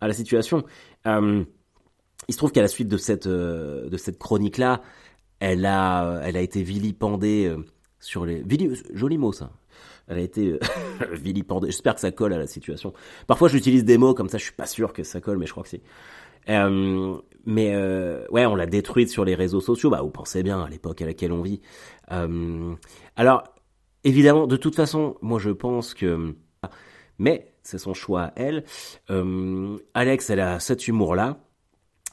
à 0.00 0.08
la 0.08 0.14
situation. 0.14 0.64
il 1.04 1.44
se 2.30 2.36
trouve 2.38 2.52
qu'à 2.52 2.62
la 2.62 2.68
suite 2.68 2.88
de 2.88 2.96
cette 2.96 3.28
cette 3.98 4.18
chronique 4.18 4.56
là, 4.56 4.80
elle 5.38 5.66
a 5.66 6.20
elle 6.24 6.38
a 6.38 6.40
été 6.40 6.62
vilipendée 6.62 7.54
sur 8.00 8.24
les 8.24 8.42
joli 8.94 9.18
mot 9.18 9.32
ça 9.32 9.50
elle 10.08 10.18
a 10.18 10.20
été 10.20 10.52
euh, 10.52 10.58
vilipendée. 11.12 11.68
J'espère 11.68 11.94
que 11.94 12.00
ça 12.00 12.10
colle 12.10 12.32
à 12.32 12.38
la 12.38 12.46
situation. 12.46 12.92
Parfois, 13.26 13.48
j'utilise 13.48 13.84
des 13.84 13.98
mots 13.98 14.14
comme 14.14 14.28
ça, 14.28 14.38
je 14.38 14.44
suis 14.44 14.52
pas 14.52 14.66
sûr 14.66 14.92
que 14.92 15.02
ça 15.02 15.20
colle, 15.20 15.38
mais 15.38 15.46
je 15.46 15.52
crois 15.52 15.62
que 15.62 15.68
c'est. 15.68 15.82
Euh, 16.50 17.16
mais 17.46 17.74
euh, 17.74 18.26
ouais, 18.30 18.44
on 18.46 18.54
l'a 18.54 18.66
détruite 18.66 19.08
sur 19.08 19.24
les 19.24 19.34
réseaux 19.34 19.60
sociaux. 19.60 19.90
Bah, 19.90 20.02
vous 20.02 20.10
pensez 20.10 20.42
bien 20.42 20.62
à 20.62 20.68
l'époque 20.68 21.00
à 21.02 21.06
laquelle 21.06 21.32
on 21.32 21.42
vit. 21.42 21.60
Alors, 23.16 23.44
évidemment, 24.04 24.46
de 24.46 24.56
toute 24.56 24.74
façon, 24.74 25.16
moi, 25.22 25.38
je 25.38 25.50
pense 25.50 25.94
que. 25.94 26.34
Mais 27.18 27.54
c'est 27.62 27.78
son 27.78 27.94
choix, 27.94 28.32
elle. 28.36 28.64
Alex, 29.94 30.30
elle 30.30 30.40
a 30.40 30.60
cet 30.60 30.88
humour-là. 30.88 31.38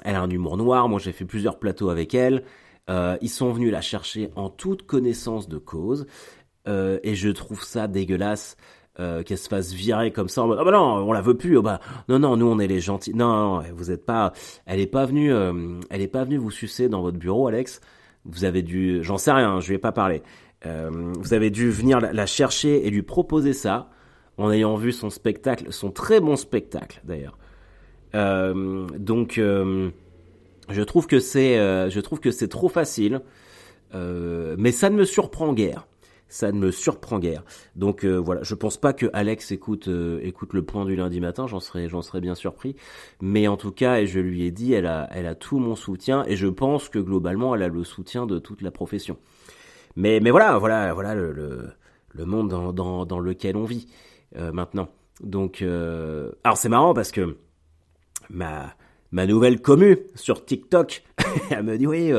Elle 0.03 0.15
a 0.15 0.21
un 0.21 0.29
humour 0.29 0.57
noir. 0.57 0.88
Moi, 0.88 1.00
j'ai 1.00 1.12
fait 1.12 1.25
plusieurs 1.25 1.60
plateaux 1.60 1.89
avec 1.89 2.13
elle. 2.13 2.43
Ils 2.89 3.29
sont 3.29 3.51
venus 3.51 3.71
la 3.71 3.81
chercher 3.81 4.29
en 4.36 4.50
toute 4.50 4.83
connaissance 4.83 5.50
de 5.50 5.57
cause. 5.57 6.05
Euh, 6.68 7.00
et 7.03 7.15
je 7.15 7.30
trouve 7.30 7.63
ça 7.63 7.88
dégueulasse 7.88 8.56
euh, 9.00 9.24
qu'elle 9.24 9.38
se 9.38 9.48
fasse 9.48 9.72
virer 9.72 10.12
comme 10.12 10.27
ça 10.27 10.44
en 10.44 10.48
mode 10.48 10.58
ah 10.60 10.65
bah 10.65 10.72
non 10.72 10.98
on 10.98 11.13
la 11.13 11.22
veut 11.22 11.38
plus 11.38 11.56
oh 11.58 11.62
bah 11.62 11.80
non 12.10 12.20
non 12.20 12.36
nous 12.36 12.46
on 12.46 12.60
est 12.60 12.68
les 12.68 12.82
gentils 12.82 13.13
non, 13.15 13.63
vous 13.74 13.89
êtes 13.89 14.06
pas 14.06 14.34
elle 14.65 14.82
est 14.82 14.86
pas 14.86 15.06
venue 15.06 15.32
euh, 15.32 15.80
elle 15.89 16.01
est 16.01 16.10
pas 16.10 16.25
venue 16.25 16.36
vous 16.36 16.51
sucer 16.51 16.89
dans 16.89 17.01
votre 17.01 17.18
bureau 17.18 17.48
Alex. 17.48 17.80
Vous 18.25 18.44
avez 18.44 18.62
dû 18.62 19.01
j'en 19.01 19.18
sais 19.18 19.32
rien 19.32 19.62
je 19.62 19.70
lui 19.70 19.75
ai 19.75 19.80
pas 19.80 19.94
parlé. 19.94 20.22
Euh, 20.65 20.89
vous 21.18 21.34
avez 21.34 21.50
dû 21.50 21.72
venir 21.72 22.01
la, 22.01 22.12
la, 22.12 22.25
chercher 22.25 22.86
et 22.86 22.89
lui 22.89 23.01
proposer 23.01 23.53
ça 23.53 23.89
en 24.38 24.51
ayant 24.51 24.75
vu 24.75 24.91
son 24.91 25.10
spectacle 25.10 25.72
son 25.72 25.89
très 25.89 26.20
bon 26.20 26.36
spectacle 26.36 27.01
d'ailleurs. 27.06 27.38
Euh, 28.13 28.86
donc 29.00 29.39
je 29.39 30.82
trouve 30.84 31.08
que 31.08 31.22
c'est 31.22 31.56
je 31.89 32.00
trouve 32.01 32.20
que 32.20 32.32
c'est 32.32 32.50
trop 32.50 32.68
facile 32.68 33.22
mais 33.94 34.72
ça 34.74 34.89
ne 34.89 34.98
me 34.98 35.06
surprend 35.06 35.53
guère 35.53 35.88
ça 36.31 36.51
ne 36.51 36.57
me 36.57 36.71
surprend 36.71 37.19
guère. 37.19 37.43
Donc 37.75 38.05
euh, 38.05 38.15
voilà, 38.15 38.41
je 38.41 38.55
pense 38.55 38.77
pas 38.77 38.93
que 38.93 39.05
Alex 39.13 39.51
écoute 39.51 39.89
euh, 39.89 40.19
écoute 40.23 40.53
le 40.53 40.63
point 40.63 40.85
du 40.85 40.95
lundi 40.95 41.19
matin, 41.19 41.45
j'en 41.45 41.59
serais 41.59 41.89
j'en 41.89 42.01
serais 42.01 42.21
bien 42.21 42.35
surpris, 42.35 42.75
mais 43.21 43.47
en 43.47 43.57
tout 43.57 43.71
cas, 43.71 44.00
et 44.00 44.07
je 44.07 44.19
lui 44.19 44.43
ai 44.43 44.51
dit, 44.51 44.73
elle 44.73 44.88
a 44.88 45.07
elle 45.11 45.27
a 45.27 45.35
tout 45.35 45.59
mon 45.59 45.75
soutien 45.75 46.23
et 46.27 46.38
je 46.38 46.47
pense 46.47 46.88
que 46.89 47.00
globalement, 47.00 47.53
elle 47.53 47.63
a 47.63 47.67
le 47.67 47.83
soutien 47.83 48.25
de 48.25 48.39
toute 48.39 48.61
la 48.61 48.71
profession. 48.71 49.17
Mais 49.97 50.21
mais 50.21 50.31
voilà, 50.31 50.57
voilà 50.57 50.93
voilà 50.93 51.13
le 51.15 51.33
le, 51.33 51.69
le 52.13 52.25
monde 52.25 52.50
dans, 52.50 52.71
dans, 52.71 53.05
dans 53.05 53.19
lequel 53.19 53.57
on 53.57 53.65
vit 53.65 53.88
euh, 54.38 54.53
maintenant. 54.53 54.88
Donc 55.21 55.61
euh, 55.61 56.31
alors 56.45 56.57
c'est 56.57 56.69
marrant 56.69 56.93
parce 56.93 57.11
que 57.11 57.35
ma 58.29 58.73
ma 59.11 59.25
nouvelle 59.25 59.61
commu 59.61 60.00
sur 60.15 60.45
TikTok, 60.45 61.03
elle 61.51 61.63
me 61.63 61.77
dit 61.77 61.88
oui 61.88 62.13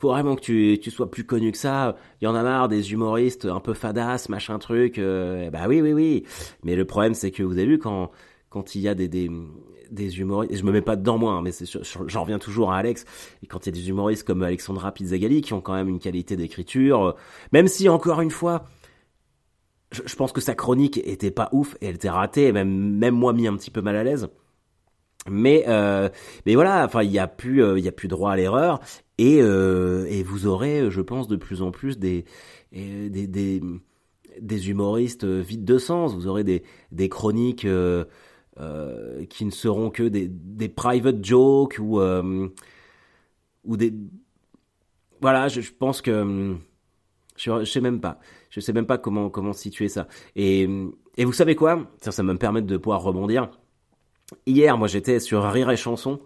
faut 0.00 0.08
vraiment 0.08 0.34
que 0.34 0.40
tu, 0.40 0.78
tu 0.82 0.90
sois 0.90 1.10
plus 1.10 1.24
connu 1.24 1.52
que 1.52 1.58
ça. 1.58 1.96
Il 2.20 2.24
y 2.24 2.28
en 2.28 2.34
a 2.34 2.42
marre 2.42 2.68
des 2.68 2.92
humoristes 2.92 3.44
un 3.44 3.60
peu 3.60 3.74
fadas, 3.74 4.26
machin 4.28 4.58
truc. 4.58 4.98
Euh, 4.98 5.50
bah 5.50 5.66
oui, 5.68 5.80
oui, 5.82 5.92
oui. 5.92 6.24
Mais 6.64 6.74
le 6.74 6.86
problème, 6.86 7.14
c'est 7.14 7.30
que 7.30 7.42
vous 7.42 7.52
avez 7.52 7.66
vu 7.66 7.78
quand 7.78 8.10
quand 8.48 8.74
il 8.74 8.80
y 8.80 8.88
a 8.88 8.94
des, 8.96 9.08
des, 9.08 9.30
des 9.90 10.18
humoristes, 10.18 10.52
et 10.52 10.56
je 10.56 10.64
me 10.64 10.72
mets 10.72 10.82
pas 10.82 10.96
dedans 10.96 11.18
moi, 11.18 11.34
hein, 11.34 11.42
mais 11.42 11.52
j'en 12.06 12.22
reviens 12.22 12.38
toujours 12.38 12.72
à 12.72 12.78
Alex, 12.78 13.04
et 13.42 13.46
quand 13.46 13.64
il 13.64 13.74
y 13.74 13.78
a 13.78 13.80
des 13.80 13.88
humoristes 13.88 14.26
comme 14.26 14.42
Alexandra 14.42 14.92
Pizzagalli 14.92 15.40
qui 15.40 15.52
ont 15.52 15.60
quand 15.60 15.74
même 15.74 15.88
une 15.88 16.00
qualité 16.00 16.36
d'écriture, 16.36 17.04
euh, 17.04 17.12
même 17.52 17.68
si 17.68 17.88
encore 17.88 18.20
une 18.20 18.32
fois, 18.32 18.64
je, 19.92 20.14
pense 20.16 20.32
que 20.32 20.40
sa 20.40 20.54
chronique 20.54 20.98
était 20.98 21.30
pas 21.30 21.48
ouf, 21.52 21.76
et 21.80 21.86
elle 21.86 21.94
était 21.94 22.10
ratée, 22.10 22.48
et 22.48 22.52
même, 22.52 22.70
même 22.70 23.14
moi 23.14 23.32
mis 23.32 23.46
un 23.46 23.56
petit 23.56 23.70
peu 23.70 23.82
mal 23.82 23.96
à 23.96 24.02
l'aise. 24.02 24.28
Mais 25.28 25.64
euh, 25.68 26.08
mais 26.46 26.54
voilà, 26.54 26.84
enfin 26.84 27.02
il 27.02 27.10
y 27.10 27.18
a 27.18 27.28
plus 27.28 27.62
euh, 27.62 27.78
il 27.78 27.84
y 27.84 27.88
a 27.88 27.92
plus 27.92 28.08
droit 28.08 28.32
à 28.32 28.36
l'erreur 28.36 28.80
et 29.18 29.40
euh, 29.42 30.06
et 30.08 30.22
vous 30.22 30.46
aurez, 30.46 30.90
je 30.90 31.00
pense, 31.02 31.28
de 31.28 31.36
plus 31.36 31.62
en 31.62 31.70
plus 31.70 31.98
des 31.98 32.24
des 32.72 33.60
des, 34.40 34.70
humoristes 34.70 35.24
vides 35.24 35.64
de 35.64 35.78
sens. 35.78 36.14
Vous 36.14 36.26
aurez 36.26 36.44
des 36.44 36.62
des 36.90 37.08
chroniques 37.08 37.66
euh, 38.60 39.24
qui 39.26 39.44
ne 39.44 39.50
seront 39.50 39.90
que 39.90 40.02
des 40.02 40.28
des 40.28 40.68
private 40.68 41.24
jokes 41.24 41.78
ou 41.78 42.00
euh, 42.00 42.48
ou 43.64 43.76
des 43.76 43.94
voilà. 45.20 45.48
Je, 45.48 45.60
pense 45.70 46.02
que 46.02 46.56
je, 47.36 47.60
je 47.60 47.64
sais 47.64 47.80
même 47.80 48.00
pas. 48.00 48.18
Je 48.50 48.60
sais 48.60 48.72
même 48.72 48.86
pas 48.86 48.98
comment 48.98 49.30
comment 49.30 49.52
situer 49.52 49.88
ça. 49.88 50.08
Et 50.36 50.68
et 51.16 51.24
vous 51.24 51.32
savez 51.32 51.54
quoi? 51.54 51.90
Ça, 52.02 52.12
ça 52.12 52.22
me 52.22 52.36
permettre 52.36 52.66
de 52.66 52.76
pouvoir 52.76 53.02
rebondir 53.02 53.50
Hier, 54.46 54.76
moi, 54.78 54.88
j'étais 54.88 55.20
sur 55.20 55.42
Rire 55.44 55.70
et 55.70 55.76
Chanson. 55.76 56.20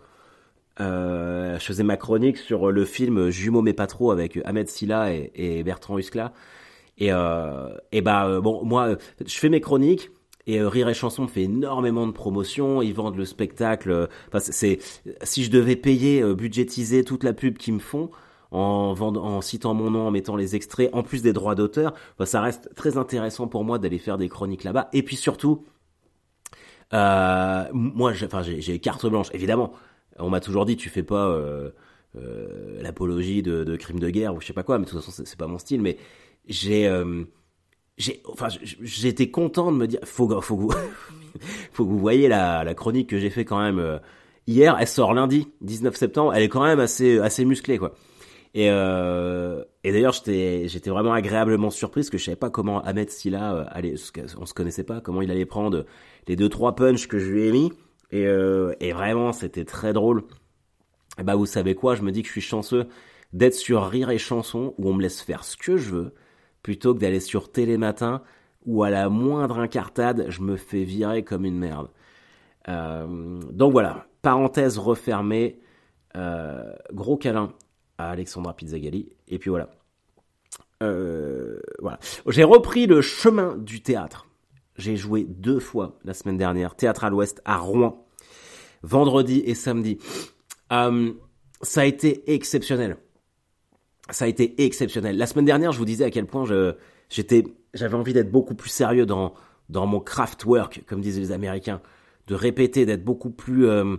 Euh, 0.81 1.59
je 1.59 1.65
faisais 1.65 1.85
ma 1.85 1.97
chronique 1.97 2.37
sur 2.37 2.73
le 2.73 2.85
film 2.85 3.31
Jumeaux 3.31 3.63
mais 3.63 3.75
pas 3.75 3.87
trop 3.87 4.11
avec 4.11 4.41
Ahmed 4.45 4.69
Silla 4.69 5.13
et, 5.13 5.63
Bertrand 5.63 5.99
Huskla. 5.99 6.33
Et, 6.99 7.13
euh, 7.13 7.69
bah 8.03 8.27
euh, 8.27 8.41
bon, 8.41 8.65
moi, 8.65 8.97
je 9.25 9.39
fais 9.39 9.49
mes 9.49 9.61
chroniques. 9.61 10.11
Et 10.47 10.61
Rire 10.61 10.91
et 10.91 10.95
Chanson 10.95 11.27
fait 11.27 11.45
énormément 11.45 12.07
de 12.07 12.13
promotions, 12.13 12.83
ils 12.83 12.93
vendent 12.93 13.17
le 13.17 13.25
spectacle. 13.25 14.09
C'est 14.41 14.79
si 15.23 15.43
je 15.43 15.51
devais 15.51 15.75
payer, 15.75 16.23
budgétiser 16.35 17.03
toute 17.03 17.25
la 17.25 17.33
pub 17.33 17.57
qu'ils 17.57 17.73
me 17.73 17.79
font 17.79 18.11
en, 18.51 18.93
vendant, 18.93 19.25
en 19.25 19.41
citant 19.41 19.73
mon 19.73 19.91
nom, 19.91 20.07
en 20.07 20.11
mettant 20.11 20.37
les 20.37 20.55
extraits, 20.55 20.91
en 20.93 21.03
plus 21.03 21.23
des 21.23 21.33
droits 21.33 21.55
d'auteur, 21.55 21.95
bah, 22.19 22.27
ça 22.27 22.43
reste 22.43 22.75
très 22.75 22.99
intéressant 22.99 23.49
pour 23.49 23.65
moi 23.65 23.79
d'aller 23.79 23.99
faire 23.99 24.19
des 24.19 24.29
chroniques 24.29 24.65
là-bas. 24.65 24.91
Et 24.93 25.03
puis 25.03 25.17
surtout, 25.17 25.65
euh, 26.93 27.65
moi, 27.73 28.13
j'ai 28.13 28.79
carte 28.79 29.07
blanche, 29.07 29.29
évidemment. 29.33 29.73
On 30.19 30.31
m'a 30.31 30.41
toujours 30.41 30.65
dit, 30.65 30.77
tu 30.77 30.89
fais 30.89 31.03
pas 31.03 31.29
euh, 31.29 31.71
euh, 32.17 32.81
l'apologie 32.81 33.43
de, 33.43 33.77
crimes 33.77 33.99
de 33.99 34.11
guerre 34.11 34.35
ou 34.35 34.41
je 34.41 34.47
sais 34.47 34.53
pas 34.53 34.63
quoi, 34.63 34.79
mais 34.79 34.85
de 34.85 34.91
toute 34.91 35.01
façon, 35.01 35.23
c'est 35.25 35.39
pas 35.39 35.47
mon 35.47 35.59
style. 35.59 35.83
Mais 35.83 35.97
j'ai, 36.47 36.87
euh, 36.87 37.25
j'ai, 37.97 38.23
enfin, 38.27 38.49
été 39.05 39.31
content 39.31 39.73
de 39.73 39.77
me 39.77 39.87
dire, 39.87 40.01
faut, 40.05 40.29
que 40.29 40.35
vous, 40.35 40.71
faut 41.73 41.85
que 41.85 41.91
vous 41.91 41.99
voyez 41.99 42.29
la, 42.29 42.65
la 42.65 42.75
chronique 42.75 43.11
que 43.11 43.19
j'ai 43.19 43.31
fait 43.31 43.45
quand 43.45 43.61
même 43.61 44.01
hier. 44.47 44.77
Elle 44.79 44.89
sort 44.89 45.15
lundi, 45.15 45.49
19 45.63 45.97
septembre. 45.97 46.35
Elle 46.35 46.45
est 46.45 46.49
quand 46.49 46.65
même 46.65 46.81
assez, 46.81 47.19
assez 47.19 47.45
musclée, 47.45 47.79
quoi. 47.79 47.95
Et, 48.57 48.67
et 48.67 49.93
d'ailleurs, 49.93 50.13
j'étais, 50.13 50.69
j'étais 50.69 50.91
vraiment 50.91 51.13
agréablement 51.13 51.71
surpris 51.71 52.03
parce 52.03 52.11
que 52.11 52.19
je 52.19 52.25
savais 52.25 52.37
pas 52.37 52.51
comment 52.51 52.81
Ahmed 52.83 53.11
Silla 53.11 53.67
allait, 53.69 53.95
on 54.39 54.47
se 54.47 54.55
connaissait 54.55 54.85
pas, 54.85 55.01
comment 55.01 55.23
il 55.23 55.31
allait 55.33 55.45
prendre 55.45 55.85
les 56.27 56.37
deux 56.37 56.49
trois 56.49 56.75
punchs 56.75 57.07
que 57.07 57.19
je 57.19 57.31
lui 57.31 57.47
ai 57.47 57.53
mis. 57.53 57.73
Et, 58.11 58.27
euh, 58.27 58.75
vraiment, 58.93 59.33
c'était 59.33 59.65
très 59.65 59.93
drôle. 59.93 60.25
Bah, 61.23 61.35
vous 61.35 61.47
savez 61.47 61.75
quoi? 61.75 61.95
Je 61.95 62.03
me 62.03 62.13
dis 62.13 62.23
que 62.23 62.29
je 62.29 62.33
suis 62.33 62.41
chanceux 62.41 62.87
d'être 63.33 63.55
sur 63.55 63.85
Rire 63.87 64.11
et 64.11 64.19
Chanson 64.19 64.75
où 64.79 64.89
on 64.89 64.95
me 64.95 65.03
laisse 65.03 65.21
faire 65.21 65.45
ce 65.45 65.57
que 65.57 65.77
je 65.77 65.91
veux, 65.91 66.15
plutôt 66.63 66.95
que 66.95 67.01
d'aller 67.01 67.21
sur 67.21 67.51
Télématin 67.51 68.23
où 68.65 68.83
à 68.83 68.91
la 68.91 69.09
moindre 69.09 69.59
incartade, 69.59 70.27
je 70.29 70.41
me 70.41 70.57
fais 70.57 70.85
virer 70.85 71.23
comme 71.23 71.45
une 71.45 71.59
merde. 71.59 71.91
Euh, 72.69 73.41
donc 73.53 73.73
voilà, 73.73 74.07
parenthèse 74.23 74.79
refermée, 74.79 75.61
gros 76.93 77.17
câlin 77.17 77.53
à 77.99 78.11
Alexandra 78.11 78.55
Pizzagalli. 78.55 79.13
Et 79.29 79.39
puis 79.39 79.51
voilà. 79.51 79.69
voilà. 80.81 81.99
J'ai 82.29 82.45
repris 82.45 82.87
le 82.87 83.03
chemin 83.03 83.57
du 83.57 83.83
théâtre. 83.83 84.27
J'ai 84.77 84.97
joué 84.97 85.25
deux 85.29 85.61
fois 85.61 85.99
la 86.05 86.15
semaine 86.15 86.37
dernière, 86.37 86.75
théâtre 86.75 87.05
à 87.05 87.11
l'Ouest 87.11 87.41
à 87.45 87.57
Rouen, 87.57 88.07
vendredi 88.83 89.43
et 89.47 89.55
samedi. 89.55 89.99
ça 90.71 91.81
a 91.81 91.85
été 91.85 92.33
exceptionnel 92.33 92.97
ça 94.11 94.27
a 94.27 94.29
été 94.29 94.65
exceptionnel. 94.65 95.17
La 95.17 95.27
semaine 95.27 95.45
dernière, 95.45 95.73
je 95.73 95.79
vous 95.79 95.85
disais 95.85 96.05
à 96.05 96.11
quel 96.11 96.27
point 96.27 96.45
j'étais, 97.09 97.45
j'avais 97.73 97.95
envie 97.95 98.13
d'être 98.13 98.31
beaucoup 98.31 98.55
plus 98.55 98.71
sérieux 98.71 99.07
dans, 99.07 99.35
dans 99.69 99.87
mon 99.87 100.01
craft 100.01 100.45
work, 100.45 100.83
comme 100.87 101.01
disent 101.01 101.19
les 101.19 101.33
Américains, 101.33 101.81
de 102.27 102.35
répéter, 102.35 102.87
d'être 102.87 103.05
beaucoup 103.05 103.31
plus, 103.31 103.67
euh, 103.67 103.97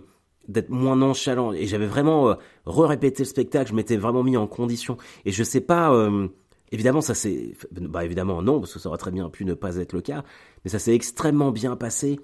d'être 0.48 0.70
moins 0.70 0.96
nonchalant. 0.96 1.52
Et 1.52 1.66
j'avais 1.66 1.86
vraiment 1.86 2.30
euh, 2.30 2.34
re-répété 2.66 3.24
le 3.24 3.28
spectacle, 3.28 3.70
je 3.70 3.74
m'étais 3.74 3.96
vraiment 3.96 4.22
mis 4.22 4.36
en 4.36 4.46
condition. 4.46 4.96
Et 5.24 5.32
je 5.32 5.42
sais 5.42 5.60
pas, 5.60 5.92
euh, 5.92 6.28
évidemment, 6.72 7.00
ça 7.00 7.14
s'est, 7.14 7.54
bah 7.72 8.04
évidemment 8.04 8.42
non, 8.42 8.60
parce 8.60 8.72
que 8.72 8.78
ça 8.78 8.88
aurait 8.88 8.98
très 8.98 9.10
bien 9.10 9.28
pu 9.30 9.44
ne 9.44 9.54
pas 9.54 9.76
être 9.76 9.92
le 9.92 10.00
cas, 10.00 10.24
mais 10.64 10.70
ça 10.70 10.78
s'est 10.78 10.94
extrêmement 10.94 11.52
bien 11.52 11.76
passé. 11.76 12.20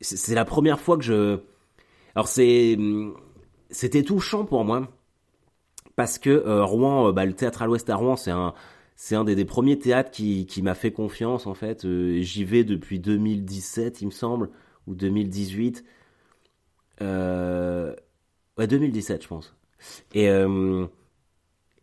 C'est 0.00 0.34
la 0.34 0.44
première 0.44 0.80
fois 0.80 0.96
que 0.96 1.04
je, 1.04 1.40
alors 2.14 2.28
c'est, 2.28 2.76
c'était 3.70 4.02
touchant 4.02 4.44
pour 4.44 4.64
moi 4.64 4.88
parce 5.96 6.18
que 6.18 6.30
euh, 6.30 6.64
Rouen, 6.64 7.08
euh, 7.08 7.12
bah, 7.12 7.24
le 7.26 7.32
théâtre 7.32 7.62
à 7.62 7.66
l'Ouest 7.66 7.90
à 7.90 7.96
Rouen, 7.96 8.16
c'est 8.16 8.30
un 8.30 8.54
c'est 8.96 9.14
un 9.14 9.24
des, 9.24 9.44
premiers 9.44 9.78
théâtres 9.78 10.10
qui, 10.10 10.46
qui 10.46 10.62
m'a 10.62 10.74
fait 10.74 10.90
confiance 10.92 11.46
en 11.46 11.54
fait. 11.54 11.84
Euh, 11.84 12.20
j'y 12.22 12.44
vais 12.44 12.64
depuis 12.64 12.98
2017, 12.98 14.02
il 14.02 14.06
me 14.06 14.10
semble, 14.10 14.50
ou 14.88 14.94
2018. 14.94 15.84
ouais, 17.00 18.66
2017, 18.66 19.22
je 19.22 19.28
pense. 19.28 19.56
Et, 20.14 20.28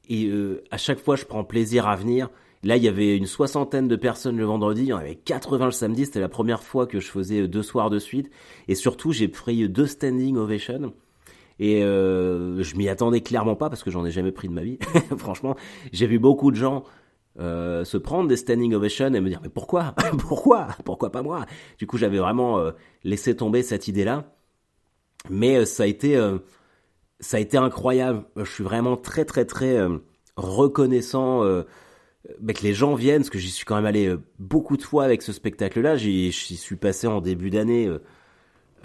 et 0.10 0.32
à 0.72 0.78
chaque 0.78 1.00
fois, 1.00 1.16
je 1.16 1.26
prends 1.26 1.44
plaisir 1.44 1.88
à 1.88 1.96
venir. 1.96 2.30
Là, 2.64 2.78
il 2.78 2.84
y 2.84 2.88
avait 2.88 3.16
une 3.16 3.28
soixantaine 3.28 3.88
de 3.88 3.96
personnes 3.96 4.38
le 4.38 4.46
vendredi, 4.46 4.84
il 4.84 4.88
y 4.88 4.94
en 4.94 4.98
avait 4.98 5.16
80 5.16 5.66
le 5.66 5.72
samedi. 5.72 6.06
C'était 6.06 6.20
la 6.20 6.30
première 6.30 6.64
fois 6.64 6.88
que 6.88 7.00
je 7.00 7.08
faisais 7.08 7.48
deux 7.48 7.62
soirs 7.62 7.90
de 7.90 8.00
suite. 8.00 8.32
Et 8.68 8.76
surtout, 8.76 9.12
j'ai 9.12 9.28
pris 9.28 9.70
deux 9.70 9.86
standing 9.86 10.36
ovations. 10.38 10.94
Et 11.60 11.84
euh, 11.84 12.64
je 12.64 12.76
m'y 12.76 12.90
attendais 12.90 13.22
clairement 13.22 13.56
pas 13.56 13.70
parce 13.70 13.84
que 13.84 13.92
j'en 13.92 14.06
ai 14.06 14.12
jamais 14.12 14.32
pris 14.32 14.48
de 14.48 14.54
ma 14.54 14.64
vie. 14.64 14.80
Franchement, 15.18 15.56
j'ai 15.94 16.08
vu 16.08 16.20
beaucoup 16.20 16.52
de 16.52 16.56
gens 16.56 16.84
euh, 17.40 17.84
se 17.86 17.98
prendre 17.98 18.28
des 18.28 18.38
standing 18.38 18.74
ovations 18.74 19.14
et 19.14 19.22
me 19.22 19.30
dire 19.30 19.42
mais 19.44 19.50
pourquoi? 19.50 19.94
Pourquoi? 20.20 20.68
Pourquoi 20.86 21.12
pas 21.12 21.22
moi? 21.22 21.46
Du 21.78 21.86
coup 21.86 21.98
j'avais 21.98 22.18
vraiment 22.18 22.60
euh, 22.60 22.72
laissé 23.04 23.36
tomber 23.36 23.62
cette 23.62 23.90
idée 23.90 24.06
là 24.06 24.36
mais 25.30 25.58
euh, 25.58 25.66
ça 25.66 25.84
a 25.84 25.86
été 25.86 26.16
euh, 26.16 26.38
ça 27.20 27.38
a 27.38 27.40
été 27.40 27.58
incroyable. 27.58 28.26
Je 28.36 28.50
suis 28.50 28.64
vraiment 28.64 28.98
très 28.98 29.26
très 29.26 29.46
très 29.46 29.78
reconnaissant 30.36 31.44
bah, 32.40 32.54
que 32.54 32.64
les 32.64 32.74
gens 32.74 32.96
viennent 32.96 33.22
parce 33.22 33.30
que 33.30 33.40
j'y 33.40 33.52
suis 33.52 33.66
quand 33.66 33.76
même 33.76 33.86
allé 33.86 34.16
beaucoup 34.40 34.78
de 34.78 34.84
fois 34.84 35.06
avec 35.06 35.22
ce 35.22 35.32
spectacle 35.32 35.80
là 35.80 35.96
j'y 35.96 36.32
suis 36.32 36.76
passé 36.76 37.08
en 37.08 37.22
début 37.22 37.50
d'année 37.50 37.90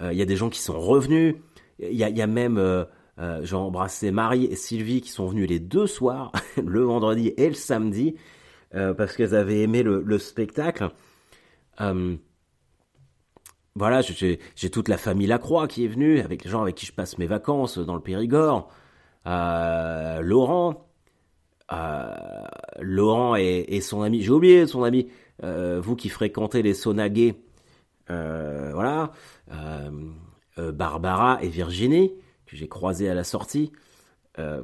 il 0.01 0.17
y 0.17 0.21
a 0.21 0.25
des 0.25 0.35
gens 0.35 0.49
qui 0.49 0.59
sont 0.59 0.79
revenus. 0.79 1.35
Il 1.81 1.97
y 1.97 2.21
a, 2.21 2.27
même, 2.27 2.57
euh, 2.57 2.85
euh, 3.17 3.43
j'ai 3.43 3.55
embrassé 3.55 4.11
Marie 4.11 4.45
et 4.45 4.55
Sylvie 4.55 5.01
qui 5.01 5.09
sont 5.09 5.27
venues 5.27 5.47
les 5.47 5.59
deux 5.59 5.87
soirs, 5.87 6.31
le 6.63 6.81
vendredi 6.81 7.33
et 7.37 7.47
le 7.47 7.55
samedi, 7.55 8.15
euh, 8.75 8.93
parce 8.93 9.15
qu'elles 9.15 9.35
avaient 9.35 9.61
aimé 9.61 9.81
le 9.83 10.19
spectacle. 10.19 10.89
Euh, 13.75 13.79
voilà, 13.79 14.01
j'ai 14.01 14.69
toute 14.69 14.87
la 14.87 14.97
famille 14.97 15.27
Lacroix 15.27 15.67
qui 15.67 15.85
est 15.85 15.87
venue, 15.87 16.19
avec 16.19 16.43
les 16.43 16.49
gens 16.49 16.61
avec 16.61 16.75
qui 16.75 16.85
je 16.85 16.93
passe 16.93 17.17
mes 17.17 17.27
vacances 17.27 17.77
dans 17.77 17.95
le 17.95 18.01
Périgord. 18.01 18.69
Euh, 19.27 20.21
Laurent, 20.21 20.87
euh, 21.71 22.15
Laurent 22.79 23.35
et, 23.35 23.81
son 23.81 24.01
ami, 24.01 24.21
j'ai 24.21 24.31
oublié 24.31 24.67
son 24.67 24.83
ami, 24.83 25.07
vous 25.41 25.95
qui 25.95 26.09
fréquentez 26.09 26.61
les 26.61 26.73
saunas 26.73 27.09
voilà. 28.07 29.11
Euh, 30.57 30.71
Barbara 30.71 31.41
et 31.41 31.47
Virginie, 31.47 32.11
que 32.45 32.57
j'ai 32.57 32.67
croisé 32.67 33.09
à 33.09 33.13
la 33.13 33.23
sortie. 33.23 33.71
Euh, 34.37 34.61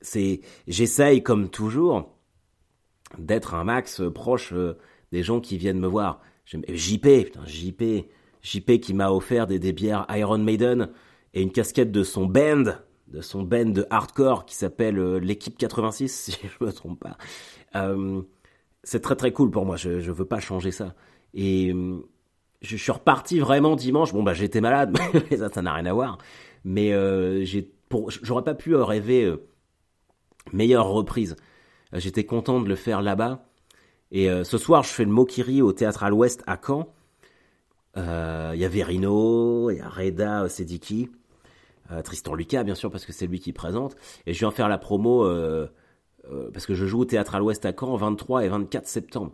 c'est, 0.00 0.40
j'essaye 0.66 1.22
comme 1.22 1.50
toujours 1.50 2.16
d'être 3.18 3.54
un 3.54 3.64
max 3.64 4.02
proche 4.14 4.52
euh, 4.52 4.78
des 5.12 5.22
gens 5.22 5.40
qui 5.40 5.58
viennent 5.58 5.78
me 5.78 5.86
voir. 5.86 6.20
JP, 6.46 7.02
putain, 7.24 7.44
JP, 7.44 8.06
JP 8.46 8.80
qui 8.80 8.94
m'a 8.94 9.10
offert 9.10 9.46
des, 9.46 9.72
bières 9.72 10.06
Iron 10.10 10.38
Maiden 10.38 10.90
et 11.34 11.42
une 11.42 11.50
casquette 11.50 11.90
de 11.90 12.02
son 12.02 12.26
band, 12.26 12.64
de 13.08 13.20
son 13.20 13.42
band 13.42 13.66
de 13.66 13.86
hardcore 13.90 14.46
qui 14.46 14.54
s'appelle 14.54 14.98
l'équipe 15.16 15.58
86, 15.58 16.08
si 16.32 16.38
je 16.42 16.64
me 16.64 16.72
trompe 16.72 17.00
pas. 17.00 17.16
c'est 18.82 19.00
très 19.00 19.16
très 19.16 19.32
cool 19.32 19.50
pour 19.50 19.66
moi, 19.66 19.76
je, 19.76 20.00
je 20.00 20.12
veux 20.12 20.24
pas 20.24 20.40
changer 20.40 20.70
ça. 20.70 20.94
Et 21.34 21.74
je 22.62 22.76
suis 22.76 22.92
reparti 22.92 23.38
vraiment 23.38 23.76
dimanche. 23.76 24.12
Bon, 24.12 24.22
bah, 24.22 24.34
j'étais 24.34 24.60
malade, 24.60 24.96
mais 25.30 25.36
ça, 25.36 25.62
n'a 25.62 25.74
rien 25.74 25.86
à 25.86 25.92
voir. 25.92 26.18
Mais 26.64 26.92
euh, 26.92 27.44
j'aurais 28.22 28.44
pas 28.44 28.54
pu 28.54 28.74
rêver 28.74 29.24
euh, 29.24 29.48
meilleure 30.52 30.88
reprise. 30.88 31.36
Euh, 31.94 32.00
j'étais 32.00 32.24
content 32.24 32.60
de 32.60 32.68
le 32.68 32.74
faire 32.74 33.02
là-bas. 33.02 33.44
Et 34.10 34.30
euh, 34.30 34.44
ce 34.44 34.58
soir, 34.58 34.82
je 34.82 34.88
fais 34.88 35.04
le 35.04 35.10
Mokiri 35.10 35.62
au 35.62 35.72
théâtre 35.72 36.04
à 36.04 36.10
l'Ouest 36.10 36.42
à 36.46 36.58
Caen. 36.64 36.92
Il 37.96 38.60
y 38.60 38.64
a 38.64 38.68
Verino, 38.68 39.70
il 39.70 39.78
y 39.78 39.80
a 39.80 39.88
Reda 39.88 40.48
Sediki, 40.48 41.08
Tristan 42.04 42.34
Lucas, 42.34 42.62
bien 42.62 42.74
sûr, 42.74 42.90
parce 42.90 43.06
que 43.06 43.12
c'est 43.12 43.26
lui 43.26 43.40
qui 43.40 43.52
présente. 43.52 43.96
Et 44.26 44.34
je 44.34 44.38
viens 44.40 44.50
faire 44.50 44.68
la 44.68 44.78
promo 44.78 45.26
parce 46.52 46.66
que 46.66 46.74
je 46.74 46.86
joue 46.86 47.00
au 47.00 47.04
théâtre 47.04 47.34
à 47.34 47.38
l'Ouest 47.38 47.64
à 47.64 47.72
Caen 47.78 47.96
23 47.96 48.44
et 48.44 48.48
24 48.48 48.86
septembre. 48.86 49.32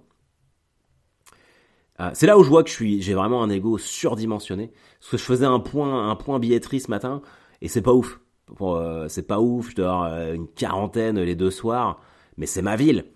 Euh, 2.00 2.10
c'est 2.14 2.26
là 2.26 2.38
où 2.38 2.42
je 2.42 2.48
vois 2.48 2.62
que 2.64 2.70
je 2.70 2.74
suis, 2.74 3.02
j'ai 3.02 3.14
vraiment 3.14 3.42
un 3.42 3.50
ego 3.50 3.78
surdimensionné. 3.78 4.72
Parce 5.00 5.10
que 5.12 5.16
je 5.18 5.22
faisais 5.24 5.46
un 5.46 5.60
point, 5.60 6.10
un 6.10 6.16
point 6.16 6.38
billetterie 6.38 6.80
ce 6.80 6.90
matin, 6.90 7.22
et 7.60 7.68
c'est 7.68 7.82
pas 7.82 7.92
ouf. 7.92 8.20
Euh, 8.60 9.08
c'est 9.08 9.26
pas 9.26 9.40
ouf, 9.40 9.70
je 9.70 9.76
dois 9.76 9.86
avoir 9.86 10.12
euh, 10.12 10.34
une 10.34 10.48
quarantaine 10.48 11.20
les 11.20 11.34
deux 11.34 11.50
soirs, 11.50 12.00
mais 12.36 12.46
c'est 12.46 12.62
ma 12.62 12.76
ville. 12.76 13.06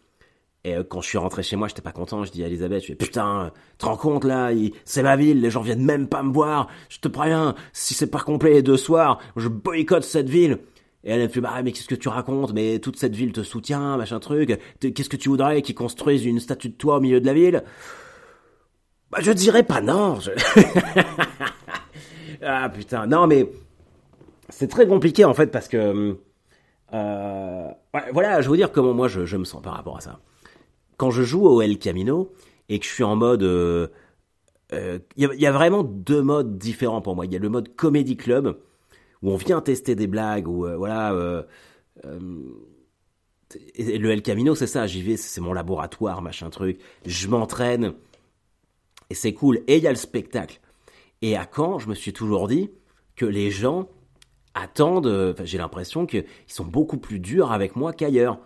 Et 0.66 0.74
quand 0.88 1.00
je 1.00 1.06
suis 1.08 1.18
rentré 1.18 1.44
chez 1.44 1.54
moi, 1.54 1.68
j'étais 1.68 1.80
pas 1.80 1.92
content. 1.92 2.24
Je 2.24 2.32
dis 2.32 2.42
à 2.42 2.48
Elisabeth, 2.48 2.82
je 2.82 2.86
fais 2.88 2.94
putain, 2.96 3.52
te 3.78 3.86
rends 3.86 3.96
compte 3.96 4.24
là, 4.24 4.50
c'est 4.84 5.04
ma 5.04 5.14
ville, 5.14 5.40
les 5.40 5.48
gens 5.48 5.60
viennent 5.60 5.84
même 5.84 6.08
pas 6.08 6.24
me 6.24 6.32
voir. 6.32 6.66
Je 6.88 6.98
te 6.98 7.06
préviens, 7.06 7.54
si 7.72 7.94
c'est 7.94 8.08
pas 8.08 8.18
complet 8.18 8.54
les 8.54 8.62
deux 8.62 8.76
soirs, 8.76 9.20
je 9.36 9.46
boycotte 9.46 10.02
cette 10.02 10.28
ville. 10.28 10.58
Et 11.04 11.12
elle 11.12 11.22
me 11.22 11.28
fait 11.28 11.40
bah 11.40 11.62
mais 11.62 11.70
qu'est-ce 11.70 11.86
que 11.86 11.94
tu 11.94 12.08
racontes? 12.08 12.52
Mais 12.52 12.80
toute 12.80 12.98
cette 12.98 13.14
ville 13.14 13.30
te 13.30 13.44
soutient, 13.44 13.96
machin 13.96 14.18
truc. 14.18 14.58
Qu'est-ce 14.80 15.08
que 15.08 15.16
tu 15.16 15.28
voudrais 15.28 15.62
qu'ils 15.62 15.76
construisent 15.76 16.24
une 16.24 16.40
statue 16.40 16.70
de 16.70 16.74
toi 16.74 16.96
au 16.96 17.00
milieu 17.00 17.20
de 17.20 17.26
la 17.26 17.32
ville? 17.32 17.62
Bah, 19.12 19.18
je 19.20 19.30
dirais 19.30 19.62
pas 19.62 19.80
non. 19.80 20.18
ah 22.42 22.68
putain, 22.70 23.06
non 23.06 23.28
mais 23.28 23.48
c'est 24.48 24.66
très 24.66 24.88
compliqué 24.88 25.24
en 25.24 25.32
fait 25.32 25.52
parce 25.52 25.68
que 25.68 26.18
euh, 26.92 27.68
voilà, 28.12 28.40
je 28.40 28.50
veux 28.50 28.56
dire 28.56 28.72
comment 28.72 28.94
moi 28.94 29.06
je, 29.06 29.36
me 29.36 29.44
sens 29.44 29.62
par 29.62 29.74
rapport 29.74 29.98
à 29.98 30.00
ça. 30.00 30.18
Quand 30.96 31.10
je 31.10 31.22
joue 31.22 31.46
au 31.46 31.60
El 31.60 31.78
Camino 31.78 32.32
et 32.68 32.78
que 32.78 32.86
je 32.86 32.90
suis 32.90 33.04
en 33.04 33.16
mode, 33.16 33.42
il 33.42 33.46
euh, 33.46 33.88
euh, 34.72 34.98
y, 35.16 35.46
a, 35.46 35.52
vraiment 35.52 35.82
deux 35.82 36.22
modes 36.22 36.58
différents 36.58 37.02
pour 37.02 37.14
moi. 37.14 37.26
Il 37.26 37.32
y 37.32 37.36
a 37.36 37.38
le 37.38 37.48
mode 37.48 37.74
comédie 37.76 38.16
club 38.16 38.58
où 39.22 39.30
on 39.30 39.36
vient 39.36 39.60
tester 39.60 39.94
des 39.94 40.06
blagues 40.06 40.48
ou 40.48 40.66
voilà. 40.76 41.44
et 43.74 43.98
le 43.98 44.10
El 44.10 44.22
Camino, 44.22 44.54
c'est 44.54 44.66
ça, 44.66 44.86
j'y 44.86 45.02
vais, 45.02 45.16
c'est 45.16 45.40
mon 45.40 45.52
laboratoire, 45.52 46.22
machin 46.22 46.50
truc. 46.50 46.78
Je 47.06 47.28
m'entraîne, 47.28 47.94
et 49.10 49.14
c'est 49.14 49.32
cool. 49.32 49.62
Et 49.66 49.76
il 49.76 49.82
y 49.82 49.86
a 49.86 49.90
le 49.90 49.96
spectacle. 49.96 50.60
Et 51.22 51.36
à 51.36 51.48
Caen, 51.54 51.78
je 51.78 51.88
me 51.88 51.94
suis 51.94 52.12
toujours 52.12 52.48
dit 52.48 52.70
que 53.14 53.24
les 53.24 53.50
gens 53.50 53.88
attendent, 54.54 55.34
j'ai 55.44 55.58
l'impression 55.58 56.06
qu'ils 56.06 56.24
sont 56.46 56.64
beaucoup 56.64 56.98
plus 56.98 57.20
durs 57.20 57.52
avec 57.52 57.76
moi 57.76 57.92
qu'ailleurs. 57.92 58.38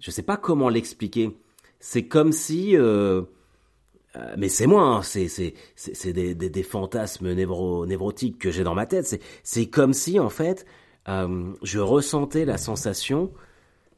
Je 0.00 0.10
sais 0.10 0.22
pas 0.22 0.36
comment 0.36 0.68
l'expliquer. 0.68 1.36
C'est 1.80 2.06
comme 2.06 2.32
si, 2.32 2.76
euh, 2.76 3.22
euh, 4.16 4.34
mais 4.38 4.48
c'est 4.48 4.66
moi, 4.66 4.82
hein, 4.82 5.02
c'est 5.02 5.28
c'est 5.28 5.54
c'est 5.76 6.12
des, 6.12 6.34
des, 6.34 6.62
fantasmes 6.62 7.32
névro, 7.32 7.86
névrotiques 7.86 8.38
que 8.38 8.50
j'ai 8.50 8.64
dans 8.64 8.74
ma 8.74 8.86
tête. 8.86 9.06
C'est 9.06 9.20
c'est 9.42 9.66
comme 9.66 9.92
si 9.92 10.18
en 10.18 10.30
fait, 10.30 10.66
euh, 11.08 11.52
je 11.62 11.78
ressentais 11.78 12.44
la 12.44 12.58
sensation 12.58 13.32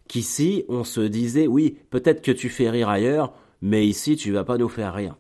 qu'ici 0.09 0.65
on 0.69 0.85
se 0.85 1.01
disait 1.01 1.47
oui, 1.47 1.79
peut-être 1.91 2.23
que 2.23 2.33
tu 2.33 2.49
fais 2.49 2.71
rire 2.71 2.89
ailleurs, 2.89 3.35
mais 3.63 3.87
ici 3.87 4.17
tu 4.17 4.33
vas 4.33 4.45
pas 4.45 4.59
nous 4.59 4.69
faire 4.69 4.95
rire. 4.95 5.17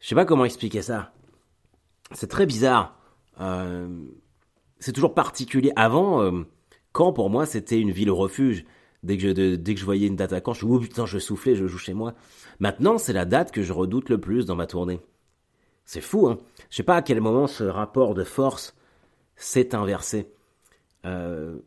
Je 0.00 0.08
sais 0.08 0.14
pas 0.14 0.24
comment 0.24 0.44
expliquer 0.44 0.82
ça. 0.82 1.12
C'est 2.12 2.28
très 2.28 2.46
bizarre. 2.46 2.98
C'est 4.78 4.92
toujours 4.92 5.14
particulier. 5.14 5.72
Avant, 5.76 6.30
quand 6.92 7.12
pour 7.12 7.30
moi 7.30 7.46
c'était 7.46 7.80
une 7.80 7.90
ville 7.90 8.10
refuge. 8.10 8.64
Dès 9.04 9.18
que 9.18 9.22
je, 9.22 9.54
dès 9.54 9.74
que 9.74 9.80
je 9.80 9.84
voyais 9.84 10.06
une 10.06 10.16
date 10.16 10.32
à 10.32 10.40
Caen, 10.44 10.54
je 10.54 10.64
me 10.64 10.72
oh 10.72 10.80
putain, 10.80 11.04
je 11.04 11.18
soufflais, 11.18 11.54
je 11.54 11.66
joue 11.66 11.78
chez 11.78 11.92
moi. 11.92 12.14
Maintenant, 12.58 12.96
c'est 12.98 13.12
la 13.12 13.26
date 13.26 13.52
que 13.52 13.62
je 13.62 13.72
redoute 13.72 14.08
le 14.08 14.18
plus 14.18 14.46
dans 14.46 14.56
ma 14.56 14.66
tournée. 14.66 15.00
C'est 15.84 16.00
fou, 16.00 16.26
hein. 16.26 16.38
Je 16.70 16.76
sais 16.76 16.82
pas 16.82 16.96
à 16.96 17.02
quel 17.02 17.20
moment 17.20 17.46
ce 17.46 17.64
rapport 17.64 18.14
de 18.14 18.24
force 18.24 18.74
s'est 19.36 19.74
inversé. 19.74 20.32
Euh, 21.04 21.58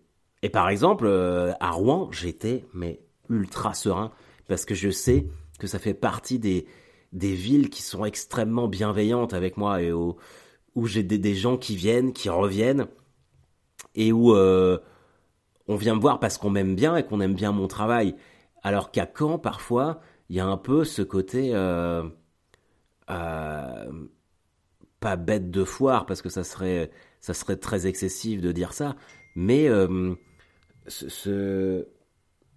et 0.41 0.50
par 0.50 0.67
exemple, 0.69 1.06
euh, 1.06 1.54
à 1.60 1.71
Rouen, 1.71 2.10
j'étais 2.12 2.65
mais 2.73 3.00
ultra 3.30 3.76
serein 3.76 4.12
parce 4.47 4.65
que 4.65 4.73
je 4.73 4.89
sais 4.89 5.28
que 5.60 5.67
ça 5.67 5.78
fait 5.78 5.93
partie 5.93 6.39
des, 6.39 6.65
des 7.13 7.34
villes 7.34 7.69
qui 7.69 7.84
sont 7.84 8.06
extrêmement 8.06 8.67
bienveillantes 8.67 9.34
avec 9.34 9.58
moi 9.58 9.82
et 9.82 9.91
où, 9.91 10.15
où 10.76 10.88
j'ai 10.88 11.04
des, 11.04 11.36
gens 11.36 11.58
qui 11.58 11.76
viennent, 11.76 12.13
qui 12.13 12.30
reviennent 12.30 12.88
et 13.93 14.12
où 14.12 14.34
euh, 14.34 14.80
on 15.67 15.75
vient 15.75 15.95
me 15.95 16.01
voir 16.01 16.19
parce 16.19 16.38
qu'on 16.38 16.49
m'aime 16.49 16.75
bien 16.75 16.95
et 16.95 17.03
qu'on 17.06 17.21
aime 17.21 17.34
bien 17.34 17.51
mon 17.51 17.67
travail. 17.67 18.15
Alors 18.63 18.91
qu'à 18.91 19.08
Caen, 19.17 19.39
parfois, 19.39 20.01
il 20.30 20.36
y 20.36 20.39
a 20.39 20.45
un 20.45 20.58
peu 20.58 20.84
ce 20.84 21.01
côté 21.01 21.51
euh, 21.53 22.03
euh, 23.10 24.08
pas 24.99 25.15
bête 25.15 25.51
de 25.51 25.63
foire 25.63 26.06
parce 26.06 26.21
que 26.21 26.30
ça 26.30 26.43
serait 26.43 26.91
ça 27.19 27.34
serait 27.34 27.58
très 27.58 27.88
excessif 27.88 28.41
de 28.41 28.51
dire 28.51 28.73
ça, 28.73 28.95
mais 29.36 29.67
ce, 30.88 31.88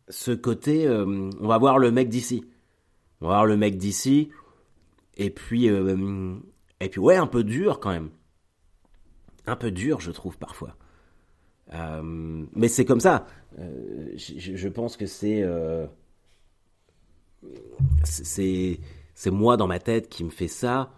ce 0.09 0.31
côté, 0.33 0.88
on 0.88 1.49
va 1.49 1.59
voir 1.59 1.79
le 1.79 1.90
mec 1.90 2.09
d'ici. 2.09 2.44
On 3.20 3.27
va 3.27 3.35
voir 3.35 3.46
le 3.46 3.57
mec 3.57 3.77
d'ici. 3.77 4.31
Et 5.16 5.31
puis, 5.31 5.68
euh, 5.68 6.37
et 6.81 6.88
puis 6.88 7.01
ouais, 7.01 7.16
un 7.16 7.27
peu 7.27 7.44
dur 7.44 7.81
quand 7.81 7.90
même. 7.90 8.11
Un 9.46 9.57
peu 9.57 9.70
dur, 9.70 10.01
je 10.01 10.11
trouve 10.11 10.38
parfois. 10.38 10.77
Euh, 11.72 12.46
mais 12.54 12.68
c'est 12.68 12.85
comme 12.85 13.00
ça. 13.00 13.26
Euh, 13.59 14.12
je, 14.16 14.68
pense 14.68 14.96
que 14.96 15.06
c'est 15.06 15.44
c'est 18.04 18.80
c'est 19.14 19.30
moi 19.30 19.56
dans 19.56 19.66
ma 19.66 19.78
tête 19.78 20.09
qui 20.09 20.24
me 20.24 20.30
fait 20.30 20.48
ça. 20.48 20.92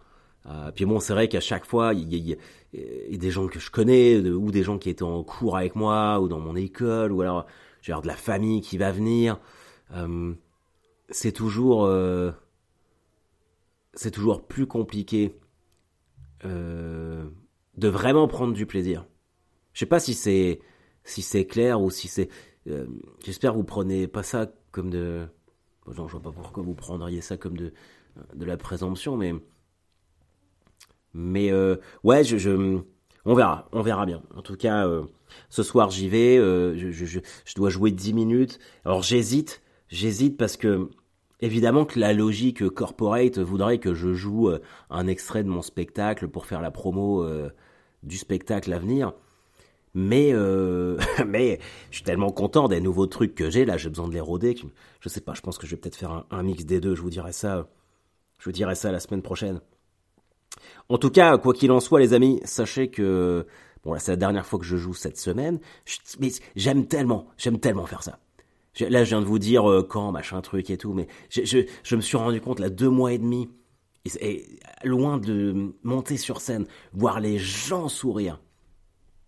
puis 0.74 0.84
bon, 0.84 1.00
c'est 1.00 1.12
vrai 1.12 1.28
qu'à 1.28 1.40
chaque 1.40 1.66
fois, 1.66 1.94
il 1.94 2.14
y, 2.14 2.32
a 2.34 3.16
des 3.16 3.30
gens 3.30 3.46
que 3.48 3.60
je 3.60 3.70
connais, 3.70 4.18
ou 4.18 4.50
des 4.50 4.62
gens 4.62 4.78
qui 4.78 4.90
étaient 4.90 5.02
en 5.02 5.22
cours 5.22 5.56
avec 5.56 5.76
moi, 5.76 6.20
ou 6.20 6.28
dans 6.28 6.40
mon 6.40 6.56
école, 6.56 7.12
ou 7.12 7.20
alors 7.22 7.46
j'ai 7.80 7.92
de 7.92 8.06
la 8.06 8.16
famille 8.16 8.60
qui 8.60 8.78
va 8.78 8.92
venir. 8.92 9.40
c'est 11.10 11.32
toujours 11.32 11.86
c'est 13.94 14.10
toujours 14.10 14.46
plus 14.46 14.66
compliqué 14.66 15.36
euh, 16.44 17.24
de 17.76 17.88
vraiment 17.88 18.28
prendre 18.28 18.52
du 18.52 18.66
plaisir. 18.66 19.06
Je 19.72 19.80
sais 19.80 19.86
pas 19.86 20.00
si 20.00 20.14
c'est 20.14 20.60
si 21.04 21.22
c'est 21.22 21.46
clair 21.46 21.80
ou 21.80 21.90
si 21.90 22.08
c'est. 22.08 22.28
Euh, 22.68 22.86
j'espère 23.24 23.54
vous 23.54 23.64
prenez 23.64 24.06
pas 24.06 24.22
ça 24.22 24.46
comme 24.70 24.90
de. 24.90 25.26
non, 25.86 26.06
je 26.08 26.12
vois 26.12 26.22
pas 26.22 26.32
pourquoi 26.32 26.62
vous 26.62 26.74
prendriez 26.74 27.20
ça 27.20 27.36
comme 27.36 27.56
de 27.56 27.72
de 28.34 28.44
la 28.44 28.56
présomption, 28.56 29.16
mais 29.16 29.34
mais 31.14 31.50
euh, 31.50 31.76
ouais, 32.04 32.24
je, 32.24 32.36
je, 32.36 32.80
on 33.24 33.34
verra, 33.34 33.68
on 33.72 33.82
verra 33.82 34.06
bien. 34.06 34.22
En 34.34 34.42
tout 34.42 34.56
cas, 34.56 34.88
ce 35.48 35.62
soir 35.62 35.90
j'y 35.90 36.08
vais. 36.08 36.36
Je, 36.36 36.90
je, 36.90 37.04
je, 37.04 37.54
dois 37.54 37.70
jouer 37.70 37.90
10 37.90 38.14
minutes. 38.14 38.58
Alors 38.84 39.02
j'hésite, 39.02 39.62
j'hésite 39.88 40.36
parce 40.36 40.56
que 40.56 40.90
Évidemment 41.42 41.84
que 41.84 41.98
la 41.98 42.12
logique 42.12 42.68
corporate 42.68 43.38
voudrait 43.38 43.78
que 43.78 43.94
je 43.94 44.14
joue 44.14 44.48
euh, 44.48 44.60
un 44.90 45.08
extrait 45.08 45.42
de 45.42 45.48
mon 45.48 45.60
spectacle 45.60 46.28
pour 46.28 46.46
faire 46.46 46.60
la 46.60 46.70
promo 46.70 47.24
euh, 47.24 47.50
du 48.04 48.16
spectacle 48.16 48.72
à 48.72 48.78
venir. 48.78 49.12
Mais, 49.94 50.32
euh, 50.32 50.98
mais 51.26 51.58
je 51.90 51.96
suis 51.96 52.04
tellement 52.04 52.30
content 52.30 52.68
des 52.68 52.80
nouveaux 52.80 53.06
trucs 53.06 53.34
que 53.34 53.50
j'ai. 53.50 53.64
Là, 53.64 53.76
j'ai 53.76 53.88
besoin 53.88 54.08
de 54.08 54.14
les 54.14 54.20
roder. 54.20 54.56
Je 55.00 55.08
sais 55.08 55.20
pas, 55.20 55.34
je 55.34 55.40
pense 55.40 55.58
que 55.58 55.66
je 55.66 55.72
vais 55.72 55.80
peut-être 55.80 55.96
faire 55.96 56.24
un, 56.30 56.42
mix 56.42 56.64
des 56.64 56.80
deux. 56.80 56.94
Je 56.94 57.02
vous 57.02 57.10
dirai 57.10 57.32
ça. 57.32 57.68
Je 58.38 58.44
vous 58.44 58.52
dirai 58.52 58.74
ça 58.74 58.90
la 58.90 59.00
semaine 59.00 59.22
prochaine. 59.22 59.60
En 60.88 60.98
tout 60.98 61.10
cas, 61.10 61.38
quoi 61.38 61.54
qu'il 61.54 61.70
en 61.70 61.80
soit, 61.80 62.00
les 62.00 62.12
amis, 62.12 62.40
sachez 62.44 62.88
que 62.88 63.46
bon 63.84 63.92
là, 63.94 63.98
c'est 63.98 64.12
la 64.12 64.16
dernière 64.16 64.46
fois 64.46 64.58
que 64.58 64.64
je 64.64 64.76
joue 64.76 64.94
cette 64.94 65.18
semaine. 65.18 65.60
mais 66.20 66.30
j'aime 66.56 66.86
tellement, 66.86 67.28
j'aime 67.36 67.58
tellement 67.58 67.86
faire 67.86 68.02
ça. 68.02 68.18
Là, 68.80 69.04
je 69.04 69.10
viens 69.10 69.20
de 69.20 69.26
vous 69.26 69.38
dire 69.38 69.70
euh, 69.70 69.82
quand, 69.82 70.12
machin, 70.12 70.40
truc 70.40 70.70
et 70.70 70.78
tout, 70.78 70.94
mais 70.94 71.06
je, 71.28 71.96
me 71.96 72.00
suis 72.00 72.16
rendu 72.16 72.40
compte, 72.40 72.58
là, 72.58 72.70
deux 72.70 72.88
mois 72.88 73.12
et 73.12 73.18
demi, 73.18 73.50
et, 74.20 74.58
loin 74.82 75.18
de 75.18 75.74
monter 75.82 76.16
sur 76.16 76.40
scène, 76.40 76.66
voir 76.92 77.20
les 77.20 77.38
gens 77.38 77.88
sourire. 77.88 78.40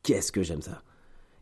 Qu'est-ce 0.05 0.31
que 0.31 0.43
j'aime 0.43 0.62
ça. 0.62 0.83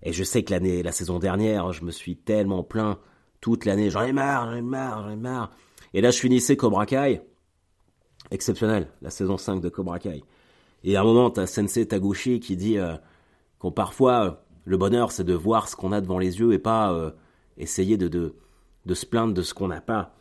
Et 0.03 0.13
je 0.13 0.25
sais 0.25 0.45
que 0.45 0.53
l'année, 0.53 0.83
la 0.83 0.93
saison 0.93 1.19
dernière, 1.19 1.73
je 1.73 1.85
me 1.85 1.91
suis 1.91 2.17
tellement 2.17 2.63
plaint 2.63 2.99
toute 3.41 3.65
l'année, 3.65 3.91
j'en 3.91 4.03
ai 4.03 4.13
marre, 4.13 4.47
j'en 4.47 4.57
ai 4.57 4.63
marre, 4.63 5.03
j'en 5.03 5.11
ai 5.11 5.17
marre. 5.17 5.51
Et 5.95 6.01
là, 6.01 6.13
je 6.13 6.19
finissais 6.19 6.57
Cobra 6.57 6.87
Kai. 6.87 7.23
Exceptionnel, 8.31 8.89
la 9.03 9.11
saison 9.11 9.37
5 9.37 9.61
de 9.61 9.69
Cobra 9.69 9.99
Kai. 9.99 10.23
Et 10.85 10.97
à 10.97 11.01
un 11.01 11.05
moment, 11.05 11.29
t'as 11.31 11.47
Sensei 11.47 11.87
Taguchi 11.87 12.39
qui 12.39 12.57
dit 12.57 12.79
euh, 12.79 12.95
qu'on 13.59 13.73
parfois, 13.73 14.45
le 14.65 14.77
bonheur, 14.77 15.11
c'est 15.11 15.25
de 15.25 15.35
voir 15.35 15.69
ce 15.69 15.75
qu'on 15.75 15.91
a 15.91 16.01
devant 16.01 16.19
les 16.19 16.39
yeux 16.39 16.53
et 16.53 16.61
pas 16.61 16.93
euh, 16.93 17.11
essayer 17.59 17.97
de, 17.97 18.07
de, 18.07 18.37
de 18.87 18.95
se 18.95 19.07
plaindre 19.07 19.35
de 19.35 19.43
ce 19.43 19.55
qu'on 19.55 19.69
n'a 19.69 19.81
pas. 19.81 20.15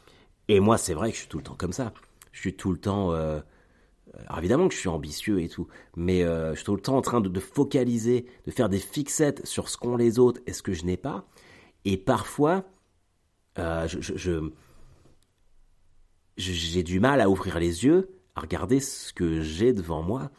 Et 0.48 0.60
moi, 0.60 0.80
c'est 0.80 0.96
vrai 0.96 1.12
que 1.12 1.16
je 1.16 1.22
suis 1.22 1.30
tout 1.30 1.38
le 1.38 1.44
temps 1.44 1.56
comme 1.56 1.74
ça. 1.74 1.94
Je 2.32 2.40
suis 2.40 2.56
tout 2.56 2.72
le 2.72 2.80
temps... 2.80 3.14
Euh, 4.15 4.19
alors 4.28 4.39
évidemment 4.39 4.67
que 4.67 4.74
je 4.74 4.80
suis 4.80 4.89
ambitieux 4.89 5.41
et 5.41 5.50
tout, 5.50 5.67
mais 5.95 6.24
euh, 6.24 6.52
je 6.52 6.58
suis 6.58 6.65
tout 6.65 6.76
le 6.76 6.82
temps 6.82 6.97
en 6.97 7.02
train 7.02 7.21
de, 7.21 7.30
de 7.30 7.39
focaliser, 7.39 8.26
de 8.45 8.52
faire 8.52 8.69
des 8.69 8.80
fixettes 8.80 9.45
sur 9.45 9.69
ce 9.69 9.78
qu'ont 9.78 9.95
les 9.95 10.19
autres 10.19 10.41
et 10.47 10.54
ce 10.54 10.62
que 10.62 10.74
je 10.74 10.86
n'ai 10.86 10.97
pas. 10.97 11.26
Et 11.86 11.97
parfois, 11.97 12.65
euh, 13.60 13.88
je, 13.88 14.50
j'ai 16.38 16.84
du 16.84 17.00
mal 17.00 17.21
à 17.21 17.30
ouvrir 17.30 17.60
les 17.60 17.86
yeux, 17.86 18.10
à 18.36 18.41
regarder 18.41 18.80
ce 18.80 19.13
que 19.13 19.41
j'ai 19.41 19.74
devant 19.74 20.02
moi 20.02 20.32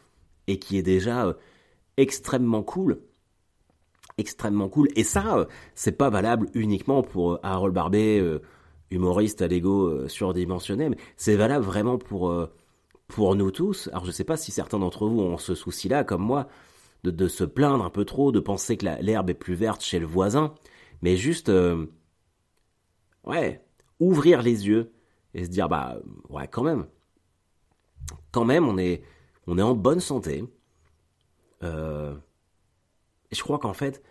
et 0.47 0.59
qui 0.59 0.77
est 0.79 0.83
déjà 0.83 1.37
extrêmement 1.97 2.63
cool 2.63 3.01
extrêmement 4.19 4.69
cool. 4.69 4.89
Et 4.97 5.05
ça, 5.05 5.39
euh, 5.39 5.45
c'est 5.75 5.93
pas 5.93 6.11
valable 6.11 6.49
uniquement 6.55 7.03
pour 7.03 7.35
euh, 7.35 7.41
Harold 7.43 7.75
Barbet, 7.75 8.19
euh, 8.21 8.41
humoriste 8.91 9.41
à 9.41 9.47
l'ego 9.49 10.07
surdimensionné, 10.07 10.91
mais 10.91 10.99
c'est 11.17 11.37
valable 11.37 11.65
vraiment 11.65 11.97
pour, 11.97 12.31
pour 13.13 13.35
nous 13.35 13.51
tous. 13.51 13.89
Alors 13.89 14.05
je 14.05 14.11
sais 14.11 14.25
pas 14.25 14.37
si 14.37 14.51
certains 14.53 14.79
d'entre 14.79 15.07
vous 15.07 15.21
ont 15.21 15.39
ce 15.39 15.55
souci-là, 15.55 16.05
comme 16.05 16.23
moi, 16.23 16.49
de, 17.05 17.29
se 17.29 17.45
plaindre 17.45 17.85
un 17.85 17.91
peu 17.91 18.05
trop, 18.05 18.33
de 18.33 18.41
penser 18.41 18.77
que 18.77 18.87
l'herbe 19.01 19.31
est 19.31 19.35
plus 19.35 19.55
verte 19.55 19.83
chez 19.83 19.99
le 19.99 20.07
voisin, 20.07 20.55
mais 21.03 21.17
juste, 21.17 21.51
ouais, 23.25 23.65
ouvrir 24.01 24.43
les 24.43 24.67
yeux 24.67 24.93
et 25.35 25.45
se 25.45 25.51
dire, 25.51 25.69
bah, 25.69 25.99
ouais, 26.29 26.49
quand 26.49 26.63
même, 26.63 26.87
quand 28.31 28.45
même, 28.45 28.69
on 28.69 28.79
est, 28.79 29.03
on 29.47 29.59
est 29.59 29.63
en 29.63 29.75
bonne 29.75 30.01
santé. 30.01 30.45
Euh, 31.63 32.15
je 33.31 33.43
crois 33.43 33.59
qu'en 33.59 33.73
fait, 33.73 34.03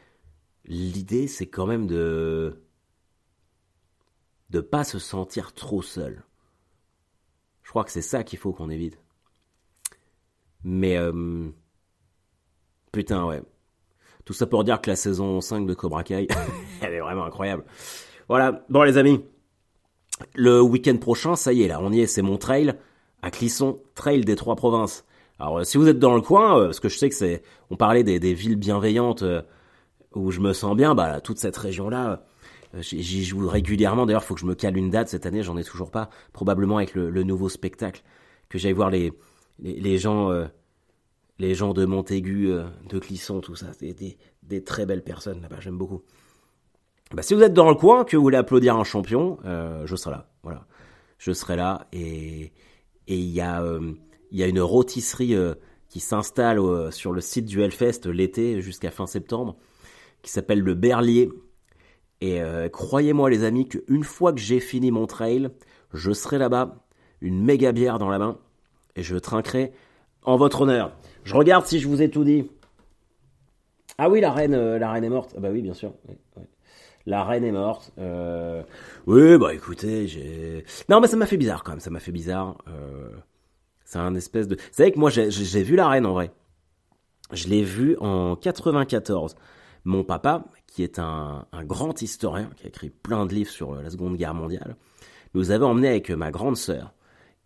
l'idée, 0.66 1.28
c'est 1.28 1.48
quand 1.48 1.66
même 1.66 1.88
de 1.88 2.62
de 4.50 4.60
pas 4.60 4.84
se 4.84 5.00
sentir 5.00 5.54
trop 5.54 5.82
seul. 5.82 6.26
Je 7.72 7.74
crois 7.74 7.86
que 7.86 7.92
c'est 7.92 8.02
ça 8.02 8.26
qu'il 8.26 8.38
faut 8.38 8.52
qu'on 8.52 8.70
évite. 8.70 9.00
Mais 10.66 10.98
euh, 10.98 11.50
putain, 12.92 13.26
ouais. 13.26 13.42
Tout 14.26 14.34
ça 14.34 14.46
pour 14.46 14.66
dire 14.66 14.82
que 14.82 14.90
la 14.90 14.98
saison 14.98 15.40
5 15.40 15.66
de 15.66 15.74
Cobra 15.74 16.04
Kai, 16.04 16.28
elle 16.82 16.94
est 16.94 17.00
vraiment 17.00 17.24
incroyable. 17.24 17.64
Voilà, 18.28 18.66
bon 18.68 18.84
les 18.84 18.98
amis, 18.98 19.24
le 20.36 20.62
week-end 20.62 20.98
prochain, 20.98 21.38
ça 21.38 21.54
y 21.54 21.64
est, 21.64 21.70
là, 21.70 21.80
on 21.82 21.94
y 21.94 22.02
est, 22.02 22.08
c'est 22.08 22.22
mon 22.22 22.38
trail 22.38 22.74
à 23.22 23.32
Clisson, 23.32 23.80
trail 23.96 24.26
des 24.26 24.36
trois 24.36 24.58
provinces. 24.58 25.06
Alors 25.40 25.60
euh, 25.60 25.64
si 25.64 25.78
vous 25.78 25.88
êtes 25.88 25.98
dans 25.98 26.14
le 26.14 26.22
coin, 26.22 26.60
euh, 26.60 26.66
parce 26.66 26.82
que 26.82 26.90
je 26.90 26.98
sais 26.98 27.08
que 27.08 27.16
c'est, 27.16 27.42
on 27.70 27.78
parlait 27.78 28.04
des, 28.04 28.34
villes 28.34 28.58
bienveillantes 28.58 29.24
euh, 29.24 29.44
où 30.14 30.30
je 30.32 30.42
me 30.42 30.52
sens 30.52 30.76
bien, 30.76 30.94
bah 30.94 31.22
toute 31.22 31.40
cette 31.40 31.56
région-là, 31.56 32.26
j'y 32.80 33.24
joue 33.24 33.48
régulièrement. 33.48 34.06
D'ailleurs, 34.06 34.24
faut 34.24 34.36
que 34.36 34.42
je 34.42 34.46
me 34.46 34.56
cale 34.56 34.78
une 34.78 34.90
date 34.90 35.10
cette 35.10 35.26
année, 35.26 35.44
j'en 35.44 35.58
ai 35.58 35.64
toujours 35.64 35.92
pas. 35.92 36.10
Probablement 36.34 36.78
avec 36.78 36.94
le, 36.96 37.24
nouveau 37.24 37.50
spectacle 37.50 38.04
que 38.50 38.58
j'aille 38.58 38.74
voir 38.74 38.90
les, 38.90 39.14
les, 39.60 39.98
gens, 39.98 40.30
les 41.40 41.56
gens 41.56 41.74
de 41.74 41.86
Montaigu, 41.86 42.54
de 42.90 43.00
Clisson, 43.00 43.42
tout 43.42 43.56
ça, 43.56 43.68
des, 43.80 44.18
des, 44.44 44.64
très 44.64 44.86
belles 44.86 45.04
personnes 45.04 45.42
là-bas. 45.42 45.60
J'aime 45.60 45.78
beaucoup. 45.78 46.02
Bah, 47.14 47.22
si 47.22 47.34
vous 47.34 47.42
êtes 47.42 47.54
dans 47.54 47.70
le 47.70 47.76
coin, 47.76 48.04
que 48.04 48.18
vous 48.18 48.24
voulez 48.24 48.38
applaudir 48.38 48.76
un 48.76 48.84
champion, 48.84 49.38
je 49.44 49.96
serai 49.96 50.12
là. 50.12 50.30
Voilà, 50.44 50.66
je 51.18 51.32
serai 51.32 51.56
là 51.56 51.88
et 51.94 52.52
et 53.08 53.18
il 53.18 53.30
y 53.30 53.42
a 53.42 53.64
il 54.32 54.40
y 54.40 54.44
a 54.44 54.48
une 54.48 54.62
rôtisserie 54.62 55.36
euh, 55.36 55.54
qui 55.90 56.00
s'installe 56.00 56.60
euh, 56.60 56.90
sur 56.90 57.12
le 57.12 57.22
site 57.22 57.46
du 57.46 57.62
Hellfest 57.62 58.06
l'été 58.06 58.62
jusqu'à 58.62 58.92
fin 58.92 59.06
septembre, 59.06 59.58
qui 60.22 60.32
s'appelle 60.32 60.62
le 60.62 60.74
Berlier. 60.74 61.30
Et 62.22 62.42
euh, 62.42 62.70
croyez-moi 62.70 63.30
les 63.30 63.44
amis 63.44 63.68
qu'une 63.68 64.04
fois 64.04 64.32
que 64.32 64.40
j'ai 64.40 64.60
fini 64.60 64.92
mon 64.92 65.08
trail, 65.08 65.50
je 65.94 66.12
serai 66.12 66.38
là-bas, 66.38 66.86
une 67.20 67.44
méga 67.44 67.72
bière 67.72 67.98
dans 67.98 68.10
la 68.10 68.20
main, 68.20 68.38
et 68.96 69.04
je 69.04 69.18
trinquerai 69.18 69.72
en 70.24 70.38
votre 70.38 70.62
honneur. 70.62 70.96
Je 71.24 71.34
regarde 71.36 71.66
si 71.66 71.80
je 71.80 71.88
vous 71.88 72.02
ai 72.02 72.10
tout 72.10 72.24
dit. 72.24 72.50
Ah 73.98 74.10
oui, 74.10 74.22
la 74.22 74.32
reine, 74.32 74.56
la 74.78 74.92
reine 74.92 75.04
est 75.04 75.10
morte. 75.10 75.34
Ah 75.36 75.40
bah 75.40 75.50
oui, 75.52 75.62
bien 75.62 75.74
sûr. 75.74 75.94
La 77.06 77.24
reine 77.24 77.44
est 77.44 77.52
morte. 77.52 77.92
Oui, 79.08 79.38
bah 79.38 79.54
écoutez, 79.54 80.08
j'ai. 80.08 80.64
Non, 80.90 81.02
mais 81.02 81.08
ça 81.08 81.18
m'a 81.18 81.26
fait 81.26 81.38
bizarre 81.38 81.64
quand 81.64 81.72
même. 81.72 81.80
Ça 81.80 81.90
m'a 81.90 82.00
fait 82.00 82.12
bizarre. 82.12 82.58
C'est 83.84 84.00
un 84.00 84.16
espèce 84.16 84.48
de. 84.48 84.56
Vous 84.56 84.62
savez 84.72 84.92
que 84.92 85.00
moi 85.00 85.10
j'ai 85.10 85.64
vu 85.64 85.76
la 85.76 85.90
reine 85.90 86.06
en 86.06 86.14
vrai. 86.14 86.32
Je 87.34 87.48
l'ai 87.48 87.64
vu 87.64 87.98
en 88.00 88.36
94. 88.36 89.36
Mon 89.84 90.04
papa, 90.04 90.46
qui 90.68 90.84
est 90.84 91.00
un, 91.00 91.48
grand 91.64 92.02
historien, 92.02 92.50
qui 92.56 92.66
a 92.66 92.68
écrit 92.68 92.90
plein 92.90 93.26
de 93.26 93.34
livres 93.34 93.50
sur 93.50 93.76
la 93.76 93.90
Seconde 93.90 94.16
Guerre 94.16 94.34
mondiale, 94.34 94.76
nous 95.34 95.52
avait 95.52 95.66
emmenés 95.66 95.90
avec 95.90 96.12
ma 96.12 96.32
grande 96.32 96.58
sœur. 96.58 96.94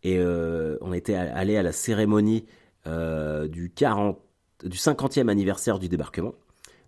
Et 0.04 0.20
euh, 0.20 0.78
on 0.82 0.94
était 0.94 1.16
allé 1.16 1.58
à 1.58 1.64
la 1.64 1.72
cérémonie 1.72 2.46
euh, 2.88 3.48
du, 3.48 3.72
40, 3.72 4.20
du 4.64 4.78
50e 4.78 5.30
anniversaire 5.30 5.80
du 5.80 5.90
débarquement. 5.90 6.36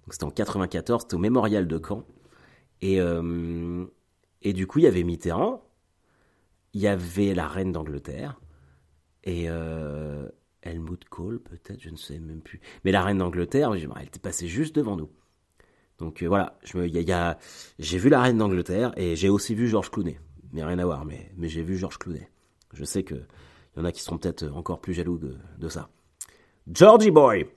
C'était 0.10 0.25
en 0.25 0.31
94, 0.31 1.01
c'était 1.01 1.15
au 1.15 1.19
mémorial 1.19 1.67
de 1.67 1.81
Caen. 1.86 2.03
Et, 2.81 3.01
euh, 3.01 3.86
et 4.41 4.53
du 4.53 4.67
coup, 4.67 4.79
il 4.79 4.83
y 4.83 4.88
avait 4.88 5.03
Mitterrand, 5.03 5.63
il 6.73 6.81
y 6.81 6.88
avait 6.88 7.33
la 7.33 7.47
reine 7.47 7.71
d'Angleterre, 7.71 8.39
et 9.23 9.47
Helmut 10.62 11.03
Kohl, 11.10 11.39
peut-être, 11.39 11.81
je 11.81 11.89
ne 11.89 11.97
sais 11.97 12.19
même 12.19 12.41
plus. 12.41 12.62
Mais 12.86 12.91
la 12.91 13.03
reine 13.03 13.17
d'Angleterre, 13.17 13.73
elle 13.73 14.05
était 14.05 14.19
passée 14.19 14.47
juste 14.47 14.75
devant 14.75 14.95
nous. 14.95 15.10
Donc 15.99 16.23
voilà, 16.23 16.57
j'ai 16.63 17.97
vu 17.97 18.10
la 18.10 18.21
reine 18.21 18.38
d'Angleterre 18.38 18.93
et 18.97 19.15
j'ai 19.15 19.29
aussi 19.29 19.55
vu 19.55 19.67
Georges 19.67 19.89
Clooney. 19.89 20.19
Mais 20.53 20.63
rien 20.63 20.79
à 20.79 20.86
voir, 20.86 21.05
mais, 21.05 21.31
j'ai 21.43 21.63
vu 21.63 21.77
Georges 21.77 21.97
Clooney. 21.97 22.29
Je 22.73 22.83
sais 22.83 23.03
qu'il 23.03 23.25
y 23.75 23.79
en 23.79 23.86
a 23.86 23.91
qui 23.91 24.01
seront 24.01 24.17
peut-être 24.17 24.45
encore 24.53 24.79
plus 24.79 24.93
jaloux 24.93 25.17
de, 25.17 25.69
ça. 25.69 25.89
Georgie 26.71 27.12
Boy 27.12 27.47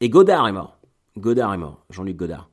Et 0.00 0.08
Godard 0.08 0.46
est 0.48 0.52
mort. 0.52 0.78
Godard 1.16 1.54
est 1.54 1.58
mort. 1.58 1.84
Jean-Luc 1.90 2.16
Godard. 2.16 2.50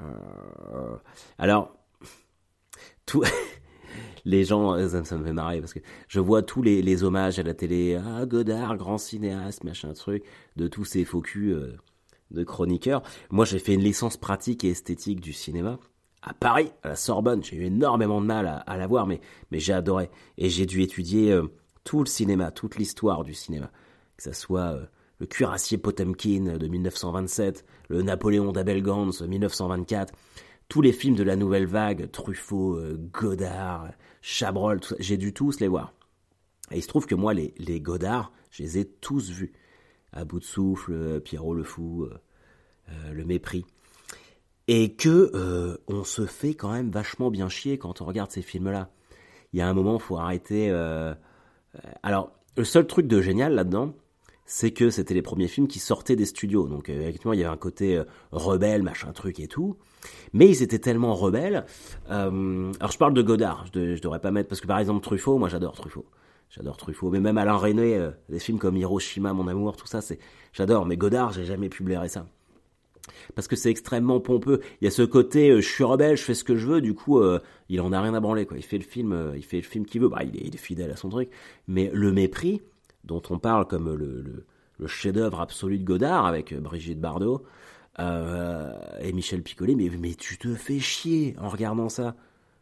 Euh, 0.00 0.96
alors, 1.38 1.74
tout... 3.06 3.22
les 4.24 4.44
gens, 4.44 4.88
ça, 4.88 5.18
me 5.18 5.24
fait 5.24 5.32
marrer 5.32 5.60
parce 5.60 5.74
que 5.74 5.80
je 6.08 6.20
vois 6.20 6.42
tous 6.42 6.62
les, 6.62 7.04
hommages 7.04 7.38
à 7.38 7.42
la 7.42 7.54
télé. 7.54 8.00
Ah, 8.04 8.26
Godard, 8.26 8.76
grand 8.76 8.98
cinéaste, 8.98 9.64
machin 9.64 9.92
truc, 9.92 10.24
de 10.56 10.68
tous 10.68 10.84
ces 10.84 11.04
faux 11.04 11.20
culs 11.20 11.52
euh, 11.52 11.76
de 12.34 12.44
chroniqueurs. 12.44 13.02
Moi, 13.30 13.44
j'ai 13.44 13.58
fait 13.58 13.74
une 13.74 13.82
licence 13.82 14.16
pratique 14.16 14.64
et 14.64 14.70
esthétique 14.70 15.20
du 15.20 15.32
cinéma 15.32 15.78
à 16.24 16.32
Paris, 16.32 16.72
à 16.82 16.88
la 16.88 16.96
Sorbonne. 16.96 17.44
J'ai 17.44 17.56
eu 17.56 17.64
énormément 17.64 18.20
de 18.20 18.26
mal 18.26 18.62
à, 18.66 18.76
la 18.76 18.86
voir, 18.86 19.06
mais, 19.06 19.20
mais 19.50 19.60
j'ai 19.60 19.72
adoré. 19.72 20.10
Et 20.38 20.48
j'ai 20.48 20.66
dû 20.66 20.82
étudier 20.82 21.32
euh, 21.32 21.46
tout 21.84 22.00
le 22.00 22.06
cinéma, 22.06 22.50
toute 22.50 22.76
l'histoire 22.76 23.24
du 23.24 23.34
cinéma. 23.34 23.70
Que 24.16 24.22
ce 24.22 24.32
soit 24.32 24.72
euh, 24.72 24.86
le 25.18 25.26
cuirassier 25.26 25.76
Potemkin 25.76 26.56
de 26.58 26.66
1927, 26.66 27.64
le 27.88 28.02
Napoléon 28.02 28.52
d'Abel 28.52 28.82
Gans 28.82 29.06
1924, 29.06 30.14
tous 30.68 30.80
les 30.80 30.92
films 30.92 31.14
de 31.14 31.22
la 31.22 31.36
nouvelle 31.36 31.66
vague, 31.66 32.10
Truffaut, 32.10 32.76
euh, 32.76 32.96
Godard, 33.12 33.90
Chabrol, 34.22 34.80
j'ai 34.98 35.18
dû 35.18 35.34
tous 35.34 35.60
les 35.60 35.68
voir. 35.68 35.92
Et 36.70 36.78
il 36.78 36.82
se 36.82 36.88
trouve 36.88 37.06
que 37.06 37.14
moi, 37.14 37.34
les, 37.34 37.52
les 37.58 37.80
Godard, 37.80 38.32
je 38.50 38.62
les 38.62 38.78
ai 38.78 38.86
tous 38.86 39.28
vus. 39.28 39.52
À 40.12 40.24
bout 40.24 40.38
de 40.38 40.44
souffle, 40.44 41.20
Pierrot 41.20 41.54
le 41.54 41.64
Fou, 41.64 42.08
Le 43.12 43.24
Mépris 43.24 43.64
et 44.68 44.94
que 44.94 45.30
euh, 45.34 45.76
on 45.88 46.04
se 46.04 46.26
fait 46.26 46.54
quand 46.54 46.72
même 46.72 46.90
vachement 46.90 47.30
bien 47.30 47.48
chier 47.48 47.78
quand 47.78 48.00
on 48.00 48.04
regarde 48.04 48.30
ces 48.30 48.42
films-là. 48.42 48.90
Il 49.52 49.58
y 49.58 49.62
a 49.62 49.68
un 49.68 49.74
moment, 49.74 49.98
faut 49.98 50.16
arrêter. 50.16 50.70
Euh, 50.70 51.14
euh... 51.74 51.78
Alors, 52.02 52.32
le 52.56 52.64
seul 52.64 52.86
truc 52.86 53.06
de 53.06 53.20
génial 53.20 53.54
là-dedans, 53.54 53.94
c'est 54.46 54.72
que 54.72 54.90
c'était 54.90 55.14
les 55.14 55.22
premiers 55.22 55.48
films 55.48 55.68
qui 55.68 55.78
sortaient 55.78 56.16
des 56.16 56.26
studios. 56.26 56.66
Donc, 56.66 56.88
euh, 56.88 57.00
effectivement, 57.02 57.34
il 57.34 57.40
y 57.40 57.44
avait 57.44 57.52
un 57.52 57.58
côté 57.58 57.96
euh, 57.96 58.04
rebelle, 58.32 58.82
machin 58.82 59.12
truc 59.12 59.38
et 59.38 59.48
tout. 59.48 59.76
Mais 60.32 60.48
ils 60.48 60.62
étaient 60.62 60.78
tellement 60.78 61.14
rebelles. 61.14 61.66
alors, 62.08 62.32
je 62.90 62.98
parle 62.98 63.14
de 63.14 63.22
Godard. 63.22 63.66
Je, 63.74 63.96
je, 63.96 64.02
devrais 64.02 64.20
pas 64.20 64.30
mettre 64.30 64.48
parce 64.48 64.60
que 64.60 64.66
par 64.66 64.78
exemple 64.78 65.02
Truffaut, 65.02 65.38
moi 65.38 65.48
j'adore 65.48 65.74
Truffaut. 65.74 66.04
J'adore 66.50 66.76
Truffaut, 66.76 67.10
mais 67.10 67.20
même 67.20 67.38
Alain 67.38 67.56
René, 67.56 68.10
des 68.28 68.38
films 68.38 68.58
comme 68.58 68.76
Hiroshima, 68.76 69.32
Mon 69.32 69.48
amour, 69.48 69.76
tout 69.76 69.86
ça, 69.86 70.02
c'est 70.02 70.18
j'adore. 70.52 70.84
Mais 70.84 70.96
Godard, 70.96 71.32
j'ai 71.32 71.46
jamais 71.46 71.70
pu 71.70 71.82
blairer 71.82 72.08
ça 72.08 72.26
parce 73.34 73.48
que 73.48 73.56
c'est 73.56 73.70
extrêmement 73.70 74.20
pompeux. 74.20 74.60
Il 74.80 74.84
y 74.84 74.88
a 74.88 74.90
ce 74.90 75.02
côté, 75.02 75.50
euh, 75.50 75.60
je 75.60 75.68
suis 75.68 75.84
rebelle, 75.84 76.16
je 76.16 76.22
fais 76.22 76.34
ce 76.34 76.44
que 76.44 76.56
je 76.56 76.66
veux. 76.66 76.80
Du 76.80 76.94
coup, 76.94 77.20
euh, 77.20 77.40
il 77.68 77.80
en 77.80 77.92
a 77.92 78.00
rien 78.00 78.14
à 78.14 78.20
branler. 78.20 78.46
Quoi. 78.46 78.56
Il 78.56 78.62
fait 78.62 78.78
le 78.78 78.84
film, 78.84 79.12
euh, 79.12 79.36
il 79.36 79.44
fait 79.44 79.58
le 79.58 79.62
film 79.62 79.84
qu'il 79.84 80.00
veut. 80.00 80.08
Bah, 80.08 80.22
il 80.22 80.36
est, 80.36 80.56
fidèle 80.56 80.90
à 80.90 80.96
son 80.96 81.08
truc. 81.08 81.30
Mais 81.68 81.90
le 81.92 82.12
mépris, 82.12 82.62
dont 83.04 83.22
on 83.30 83.38
parle 83.38 83.66
comme 83.66 83.94
le, 83.94 84.46
chef-d'œuvre 84.86 85.40
absolu 85.40 85.78
de 85.78 85.84
Godard 85.84 86.26
avec 86.26 86.54
Brigitte 86.54 87.00
Bardot 87.00 87.44
et 87.98 89.12
Michel 89.12 89.42
Piccoli, 89.42 89.76
mais, 89.76 90.14
tu 90.14 90.36
te 90.36 90.54
fais 90.54 90.80
chier 90.80 91.36
en 91.40 91.48
regardant 91.48 91.88
ça. 91.88 92.16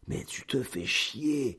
Mais 0.09 0.25
tu 0.25 0.45
te 0.47 0.63
fais 0.63 0.85
chier. 0.85 1.59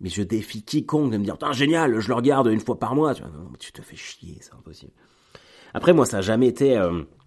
Mais 0.00 0.08
je 0.08 0.22
défie 0.22 0.62
quiconque 0.62 1.10
de 1.10 1.18
me 1.18 1.24
dire, 1.24 1.36
génial, 1.52 1.98
je 1.98 2.08
le 2.08 2.14
regarde 2.14 2.46
une 2.46 2.60
fois 2.60 2.78
par 2.78 2.94
mois. 2.94 3.14
Tu 3.58 3.72
te 3.72 3.82
fais 3.82 3.96
chier, 3.96 4.38
c'est 4.40 4.54
impossible. 4.54 4.92
Après, 5.72 5.92
moi, 5.92 6.06
ça 6.06 6.18
n'a 6.18 6.22
jamais 6.22 6.46
été 6.46 6.78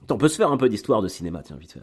on 0.10 0.18
peut 0.18 0.28
se 0.28 0.38
faire 0.38 0.52
un 0.52 0.58
peu 0.58 0.70
d'histoire 0.70 1.02
de 1.02 1.08
cinéma, 1.08 1.42
tiens, 1.44 1.58
vite 1.58 1.72
fait. 1.72 1.82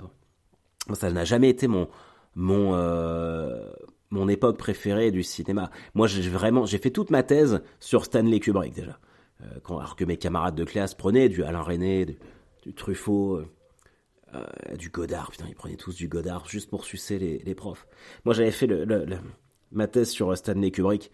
Ça 0.95 1.11
n'a 1.11 1.25
jamais 1.25 1.49
été 1.49 1.67
mon 1.67 1.89
mon 2.35 2.75
euh, 2.75 3.71
mon 4.11 4.29
époque 4.29 4.59
préférée 4.59 5.11
du 5.11 5.23
cinéma. 5.23 5.71
Moi, 5.95 6.07
j'ai 6.07 6.29
vraiment, 6.29 6.67
j'ai 6.67 6.79
fait 6.79 6.91
toute 6.91 7.11
ma 7.11 7.23
thèse 7.23 7.63
sur 7.81 8.05
Stanley 8.05 8.41
Kubrick 8.41 8.75
déjà. 8.75 8.99
Euh, 9.43 9.47
quand, 9.63 9.79
alors 9.79 9.97
que 9.97 10.05
mes 10.05 10.17
camarades 10.17 10.55
de 10.55 10.65
classe 10.65 10.95
prenaient 10.95 11.29
du 11.29 11.43
Alain 11.43 11.63
René, 11.63 12.07
du, 12.63 12.75
Truffaut, 12.75 13.41
euh, 14.35 14.45
du 14.77 14.91
Godard. 14.91 15.31
Putain, 15.31 15.47
ils 15.49 15.57
prenaient 15.57 15.77
tous 15.77 15.97
du 15.97 16.09
Godard 16.09 16.47
juste 16.49 16.71
pour 16.71 16.85
sucer 16.85 17.19
les, 17.19 17.55
profs. 17.55 17.87
Moi, 18.25 18.35
j'avais 18.35 18.53
fait 18.53 18.69
ma 19.73 19.89
thèse 19.89 20.11
sur 20.11 20.37
Stanley 20.37 20.71
Kubrick 20.71 21.11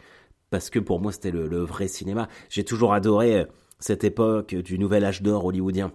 parce 0.50 0.68
que 0.68 0.78
pour 0.78 1.00
moi, 1.00 1.12
c'était 1.12 1.30
le 1.30 1.62
vrai 1.62 1.88
cinéma. 1.88 2.28
J'ai 2.50 2.64
toujours 2.64 2.92
adoré 2.92 3.46
cette 3.78 4.04
époque 4.04 4.54
du 4.54 4.78
nouvel 4.78 5.04
âge 5.04 5.22
d'or 5.22 5.46
hollywoodien 5.46 5.92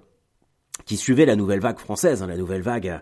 qui 0.85 0.97
suivait 0.97 1.25
la 1.25 1.35
nouvelle 1.35 1.59
vague 1.59 1.79
française. 1.79 2.21
Hein. 2.21 2.27
La 2.27 2.37
nouvelle 2.37 2.61
vague 2.61 3.01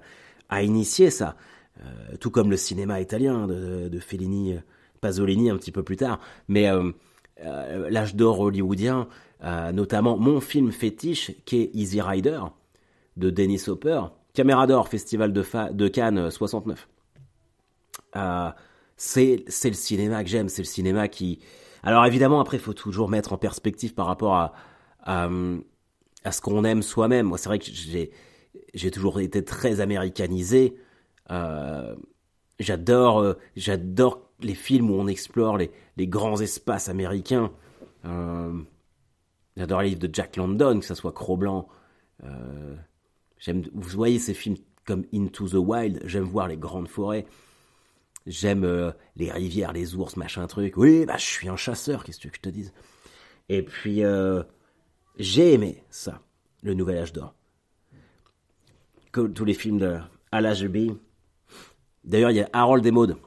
a, 0.49 0.63
initié 0.63 1.09
ça, 1.09 1.35
euh, 1.81 2.15
tout 2.19 2.29
comme 2.29 2.51
le 2.51 2.57
cinéma 2.57 3.01
italien 3.01 3.47
de, 3.47 3.89
de, 3.89 3.99
Fellini, 3.99 4.55
Pasolini 5.01 5.49
un 5.49 5.57
petit 5.57 5.71
peu 5.71 5.83
plus 5.83 5.97
tard. 5.97 6.19
Mais 6.47 6.69
euh, 6.69 6.91
euh, 7.43 7.89
l'âge 7.89 8.15
d'or 8.15 8.39
hollywoodien, 8.39 9.07
notamment 9.73 10.17
mon 10.17 10.39
film 10.39 10.71
fétiche 10.71 11.31
qui 11.43 11.61
est 11.61 11.71
Easy 11.73 11.99
Rider 11.99 12.39
de 13.17 13.29
Dennis 13.29 13.63
Hopper, 13.67 14.03
Caméra 14.33 14.67
d'or, 14.67 14.87
Festival 14.87 15.33
de, 15.33 15.87
Cannes 15.89 16.31
69. 16.31 16.87
c'est 18.95 19.43
c'est 19.47 19.67
le 19.67 19.75
cinéma 19.75 20.23
que 20.23 20.29
j'aime, 20.29 20.47
c'est 20.47 20.61
le 20.61 20.67
cinéma 20.67 21.09
qui. 21.09 21.39
Alors 21.83 22.05
évidemment 22.05 22.39
après 22.39 22.55
il 22.55 22.63
faut 22.63 22.73
toujours 22.73 23.09
mettre 23.09 23.33
en 23.33 23.37
perspective 23.37 23.93
par 23.93 24.05
rapport 24.05 24.35
à, 24.35 24.53
à 25.03 25.27
à 26.23 26.31
ce 26.31 26.41
qu'on 26.41 26.63
aime 26.63 26.81
soi-même. 26.81 27.27
Moi, 27.27 27.37
c'est 27.37 27.49
vrai 27.49 27.59
que 27.59 27.65
j'ai, 27.65 28.11
j'ai 28.73 28.91
toujours 28.91 29.19
été 29.19 29.43
très 29.43 29.79
américanisé. 29.79 30.75
Euh, 31.31 31.95
j'adore, 32.59 33.19
euh, 33.19 33.33
j'adore 33.55 34.29
les 34.41 34.55
films 34.55 34.89
où 34.89 34.95
on 34.95 35.07
explore 35.07 35.57
les, 35.57 35.71
les 35.97 36.07
grands 36.07 36.39
espaces 36.39 36.89
américains. 36.89 37.51
Euh, 38.05 38.53
j'adore 39.57 39.81
les 39.81 39.89
livres 39.89 40.01
de 40.01 40.09
Jack 40.13 40.35
London, 40.37 40.79
que 40.79 40.85
ce 40.85 40.95
soit 40.95 41.11
Cro-Blanc. 41.11 41.67
J'aime, 43.39 43.63
vous 43.73 43.89
voyez 43.89 44.19
ces 44.19 44.33
films 44.33 44.55
comme 44.85 45.03
Into 45.13 45.49
the 45.49 45.55
Wild. 45.55 46.01
J'aime 46.05 46.23
voir 46.23 46.47
les 46.47 46.55
grandes 46.57 46.87
forêts. 46.87 47.25
J'aime 48.25 48.93
les 49.17 49.29
rivières, 49.29 49.73
les 49.73 49.95
ours, 49.95 50.15
machin 50.15 50.47
truc. 50.47 50.77
Oui, 50.77 51.05
bah 51.05 51.17
je 51.17 51.25
suis 51.25 51.49
un 51.49 51.57
chasseur, 51.57 52.05
qu'est-ce 52.05 52.17
que 52.17 52.21
tu 52.21 52.27
veux 52.27 52.31
que 52.31 52.37
je 52.37 52.41
te 52.41 52.49
dise? 52.49 52.73
Et 53.49 53.61
puis 53.61 54.03
j'ai 55.17 55.53
aimé 55.53 55.83
ça, 55.89 56.21
le 56.61 56.73
nouvel 56.73 56.97
âge 56.97 57.13
d'or. 57.13 57.33
Comme 59.11 59.33
tous 59.33 59.45
les 59.45 59.53
films 59.53 59.77
de 59.77 59.97
Al 60.31 60.45
D'ailleurs, 62.03 62.31
il 62.31 62.37
y 62.37 62.41
a 62.41 62.49
Harold 62.51 62.85
et 62.85 62.91
Maud. 62.91 63.17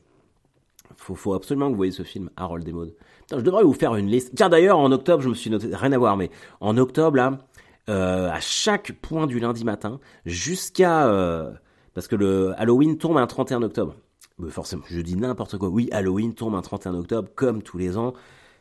Faut, 0.97 1.15
faut 1.15 1.35
absolument 1.35 1.67
que 1.67 1.71
vous 1.71 1.77
voyez 1.77 1.93
ce 1.93 2.03
film, 2.03 2.31
Harold 2.37 2.67
et 2.67 2.73
Maud. 2.73 2.95
je 3.31 3.37
devrais 3.37 3.63
vous 3.63 3.73
faire 3.73 3.95
une 3.95 4.09
liste. 4.09 4.35
Tiens, 4.35 4.49
d'ailleurs, 4.49 4.79
en 4.79 4.91
octobre, 4.91 5.23
je 5.23 5.29
me 5.29 5.35
suis 5.35 5.51
noté, 5.51 5.69
rien 5.73 5.93
à 5.93 5.99
voir, 5.99 6.17
mais 6.17 6.31
en 6.61 6.77
octobre, 6.77 7.17
là, 7.17 7.39
euh, 7.89 8.29
à 8.31 8.41
chaque 8.41 8.93
point 9.01 9.27
du 9.27 9.39
lundi 9.39 9.65
matin, 9.65 10.01
jusqu'à... 10.25 11.07
Euh, 11.07 11.53
parce 11.95 12.09
que 12.09 12.17
le 12.17 12.53
Halloween 12.59 12.99
tombe 12.99 13.17
un 13.17 13.27
31 13.27 13.63
octobre. 13.63 13.95
Forcément, 14.49 14.83
je 14.89 15.01
dis 15.01 15.17
n'importe 15.17 15.57
quoi. 15.57 15.69
Oui, 15.69 15.89
Halloween 15.93 16.35
tombe 16.35 16.55
un 16.55 16.61
31 16.61 16.95
octobre, 16.95 17.29
comme 17.35 17.63
tous 17.63 17.79
les 17.79 17.97
ans. 17.97 18.13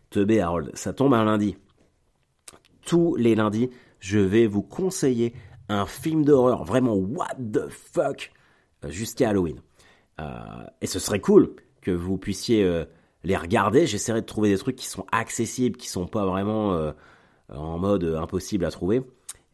Teubé 0.09 0.39
Harold, 0.39 0.71
ça 0.75 0.93
tombe 0.93 1.13
un 1.13 1.25
lundi 1.25 1.57
tous 2.85 3.15
les 3.15 3.35
lundis, 3.35 3.69
je 3.99 4.19
vais 4.19 4.47
vous 4.47 4.61
conseiller 4.61 5.33
un 5.69 5.85
film 5.85 6.23
d'horreur 6.23 6.63
vraiment 6.63 6.95
what 6.95 7.35
the 7.35 7.67
fuck 7.69 8.31
euh, 8.83 8.89
jusqu'à 8.89 9.29
Halloween. 9.29 9.59
Euh, 10.21 10.63
et 10.81 10.87
ce 10.87 10.99
serait 10.99 11.19
cool 11.19 11.55
que 11.81 11.91
vous 11.91 12.17
puissiez 12.17 12.63
euh, 12.63 12.85
les 13.23 13.35
regarder. 13.35 13.87
J'essaierai 13.87 14.21
de 14.21 14.25
trouver 14.25 14.49
des 14.49 14.57
trucs 14.57 14.75
qui 14.75 14.87
sont 14.87 15.05
accessibles, 15.11 15.77
qui 15.77 15.89
sont 15.89 16.07
pas 16.07 16.25
vraiment 16.25 16.93
en 17.49 17.79
mode 17.79 18.03
impossible 18.03 18.65
à 18.65 18.71
trouver. 18.71 19.03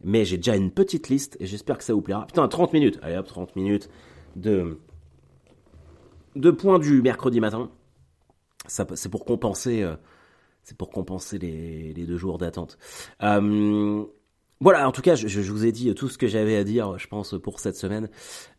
Mais 0.03 0.25
j'ai 0.25 0.37
déjà 0.37 0.55
une 0.55 0.71
petite 0.71 1.09
liste 1.09 1.37
et 1.39 1.45
j'espère 1.45 1.77
que 1.77 1.83
ça 1.83 1.93
vous 1.93 2.01
plaira. 2.01 2.25
Putain, 2.25 2.47
30 2.47 2.73
minutes. 2.73 2.99
Allez 3.01 3.17
hop, 3.17 3.27
30 3.27 3.55
minutes 3.55 3.89
de, 4.35 4.79
de 6.35 6.51
points 6.51 6.79
du 6.79 7.01
mercredi 7.01 7.39
matin. 7.39 7.69
c'est 8.67 9.09
pour 9.09 9.25
compenser 9.25 9.85
c'est 10.63 10.77
pour 10.77 10.89
compenser 10.89 11.37
les, 11.37 11.93
deux 11.93 12.17
jours 12.17 12.37
d'attente. 12.37 12.77
Euh, 13.23 14.03
voilà, 14.59 14.87
en 14.87 14.91
tout 14.91 15.01
cas, 15.01 15.15
je, 15.15 15.51
vous 15.51 15.65
ai 15.65 15.71
dit 15.71 15.93
tout 15.95 16.07
ce 16.07 16.17
que 16.17 16.27
j'avais 16.27 16.55
à 16.55 16.63
dire, 16.63 16.97
je 16.99 17.07
pense, 17.07 17.35
pour 17.41 17.59
cette 17.59 17.75
semaine. 17.75 18.09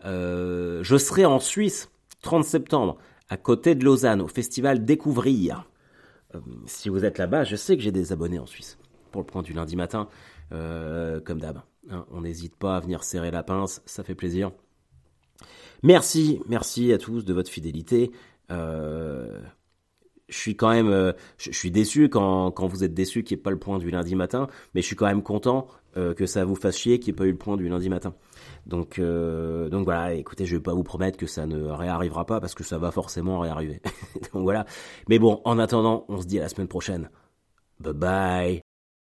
Euh, 0.05 0.83
je 0.83 0.97
serai 0.97 1.25
en 1.25 1.39
Suisse, 1.39 1.91
30 2.23 2.45
septembre, 2.45 2.99
à 3.29 3.37
côté 3.37 3.75
de 3.75 3.85
Lausanne, 3.85 4.21
au 4.21 4.29
festival 4.29 4.85
Découvrir. 4.85 5.69
Euh, 6.35 6.41
si 6.67 6.89
vous 6.89 7.05
êtes 7.05 7.19
là-bas, 7.19 7.45
je 7.45 7.57
sais 7.57 7.77
que 7.77 7.83
j'ai 7.83 7.93
des 7.93 8.13
abonnés 8.13 8.41
en 8.41 8.47
Suisse, 8.47 8.79
pour 9.13 9.21
le 9.21 9.27
point 9.27 9.43
du 9.43 9.53
lundi 9.53 9.77
matin, 9.77 10.09
comme 10.51 11.41
d'hab. 11.41 11.63
Hein, 11.91 12.05
on 12.11 12.21
n'hésite 12.21 12.57
pas 12.57 12.77
à 12.77 12.81
venir 12.81 13.05
serrer 13.05 13.31
la 13.31 13.43
pince, 13.43 13.81
ça 13.87 14.05
fait 14.05 14.15
plaisir. 14.15 14.51
Merci, 15.83 16.41
merci 16.47 16.93
à 16.93 16.99
tous 16.99 17.25
de 17.25 17.33
votre 17.33 17.51
fidélité. 17.51 18.11
Je 20.33 20.39
suis 20.39 20.57
quand 20.57 20.71
même, 20.71 20.89
euh, 20.89 21.13
je, 21.37 21.53
suis 21.53 21.71
déçu 21.71 22.09
quand, 22.09 22.51
quand 22.51 22.67
vous 22.67 22.85
êtes 22.85 22.95
déçu 22.95 23.23
qu'il 23.23 23.37
n'y 23.37 23.41
ait 23.41 23.43
pas 23.43 23.51
le 23.51 23.59
point 23.59 23.79
du 23.79 23.91
lundi 23.91 24.17
matin, 24.17 24.49
mais 24.75 24.81
je 24.81 24.87
suis 24.87 24.97
quand 24.97 25.07
même 25.07 25.23
content 25.23 25.67
euh, 25.97 26.15
que 26.15 26.27
ça 26.27 26.45
vous 26.45 26.57
fasse 26.57 26.79
chier 26.79 26.99
qu'il 26.99 27.13
n'y 27.13 27.17
ait 27.17 27.19
pas 27.19 27.27
eu 27.27 27.33
le 27.33 27.39
point 27.39 27.57
du 27.57 27.69
lundi 27.69 27.89
matin. 27.91 28.15
Donc, 28.67 28.99
euh, 28.99 29.69
donc 29.69 29.85
voilà, 29.85 30.15
écoutez, 30.15 30.47
je 30.47 30.57
vais 30.57 30.63
pas 30.63 30.73
vous 30.73 30.83
promettre 30.85 31.19
que 31.19 31.27
ça 31.27 31.47
ne 31.47 31.67
réarrivera 31.67 32.25
pas 32.25 32.41
parce 32.41 32.55
que 32.55 32.65
ça 32.65 32.79
va 32.79 32.91
forcément 32.91 33.41
réarriver. 33.41 33.81
donc 34.33 34.43
voilà. 34.43 34.65
Mais 35.09 35.19
bon, 35.19 35.41
en 35.45 35.59
attendant, 35.59 36.07
on 36.09 36.21
se 36.21 36.27
dit 36.27 36.39
à 36.39 36.43
la 36.43 36.49
semaine 36.49 36.69
prochaine. 36.69 37.11
Bye 37.79 37.93
bye. 37.93 38.62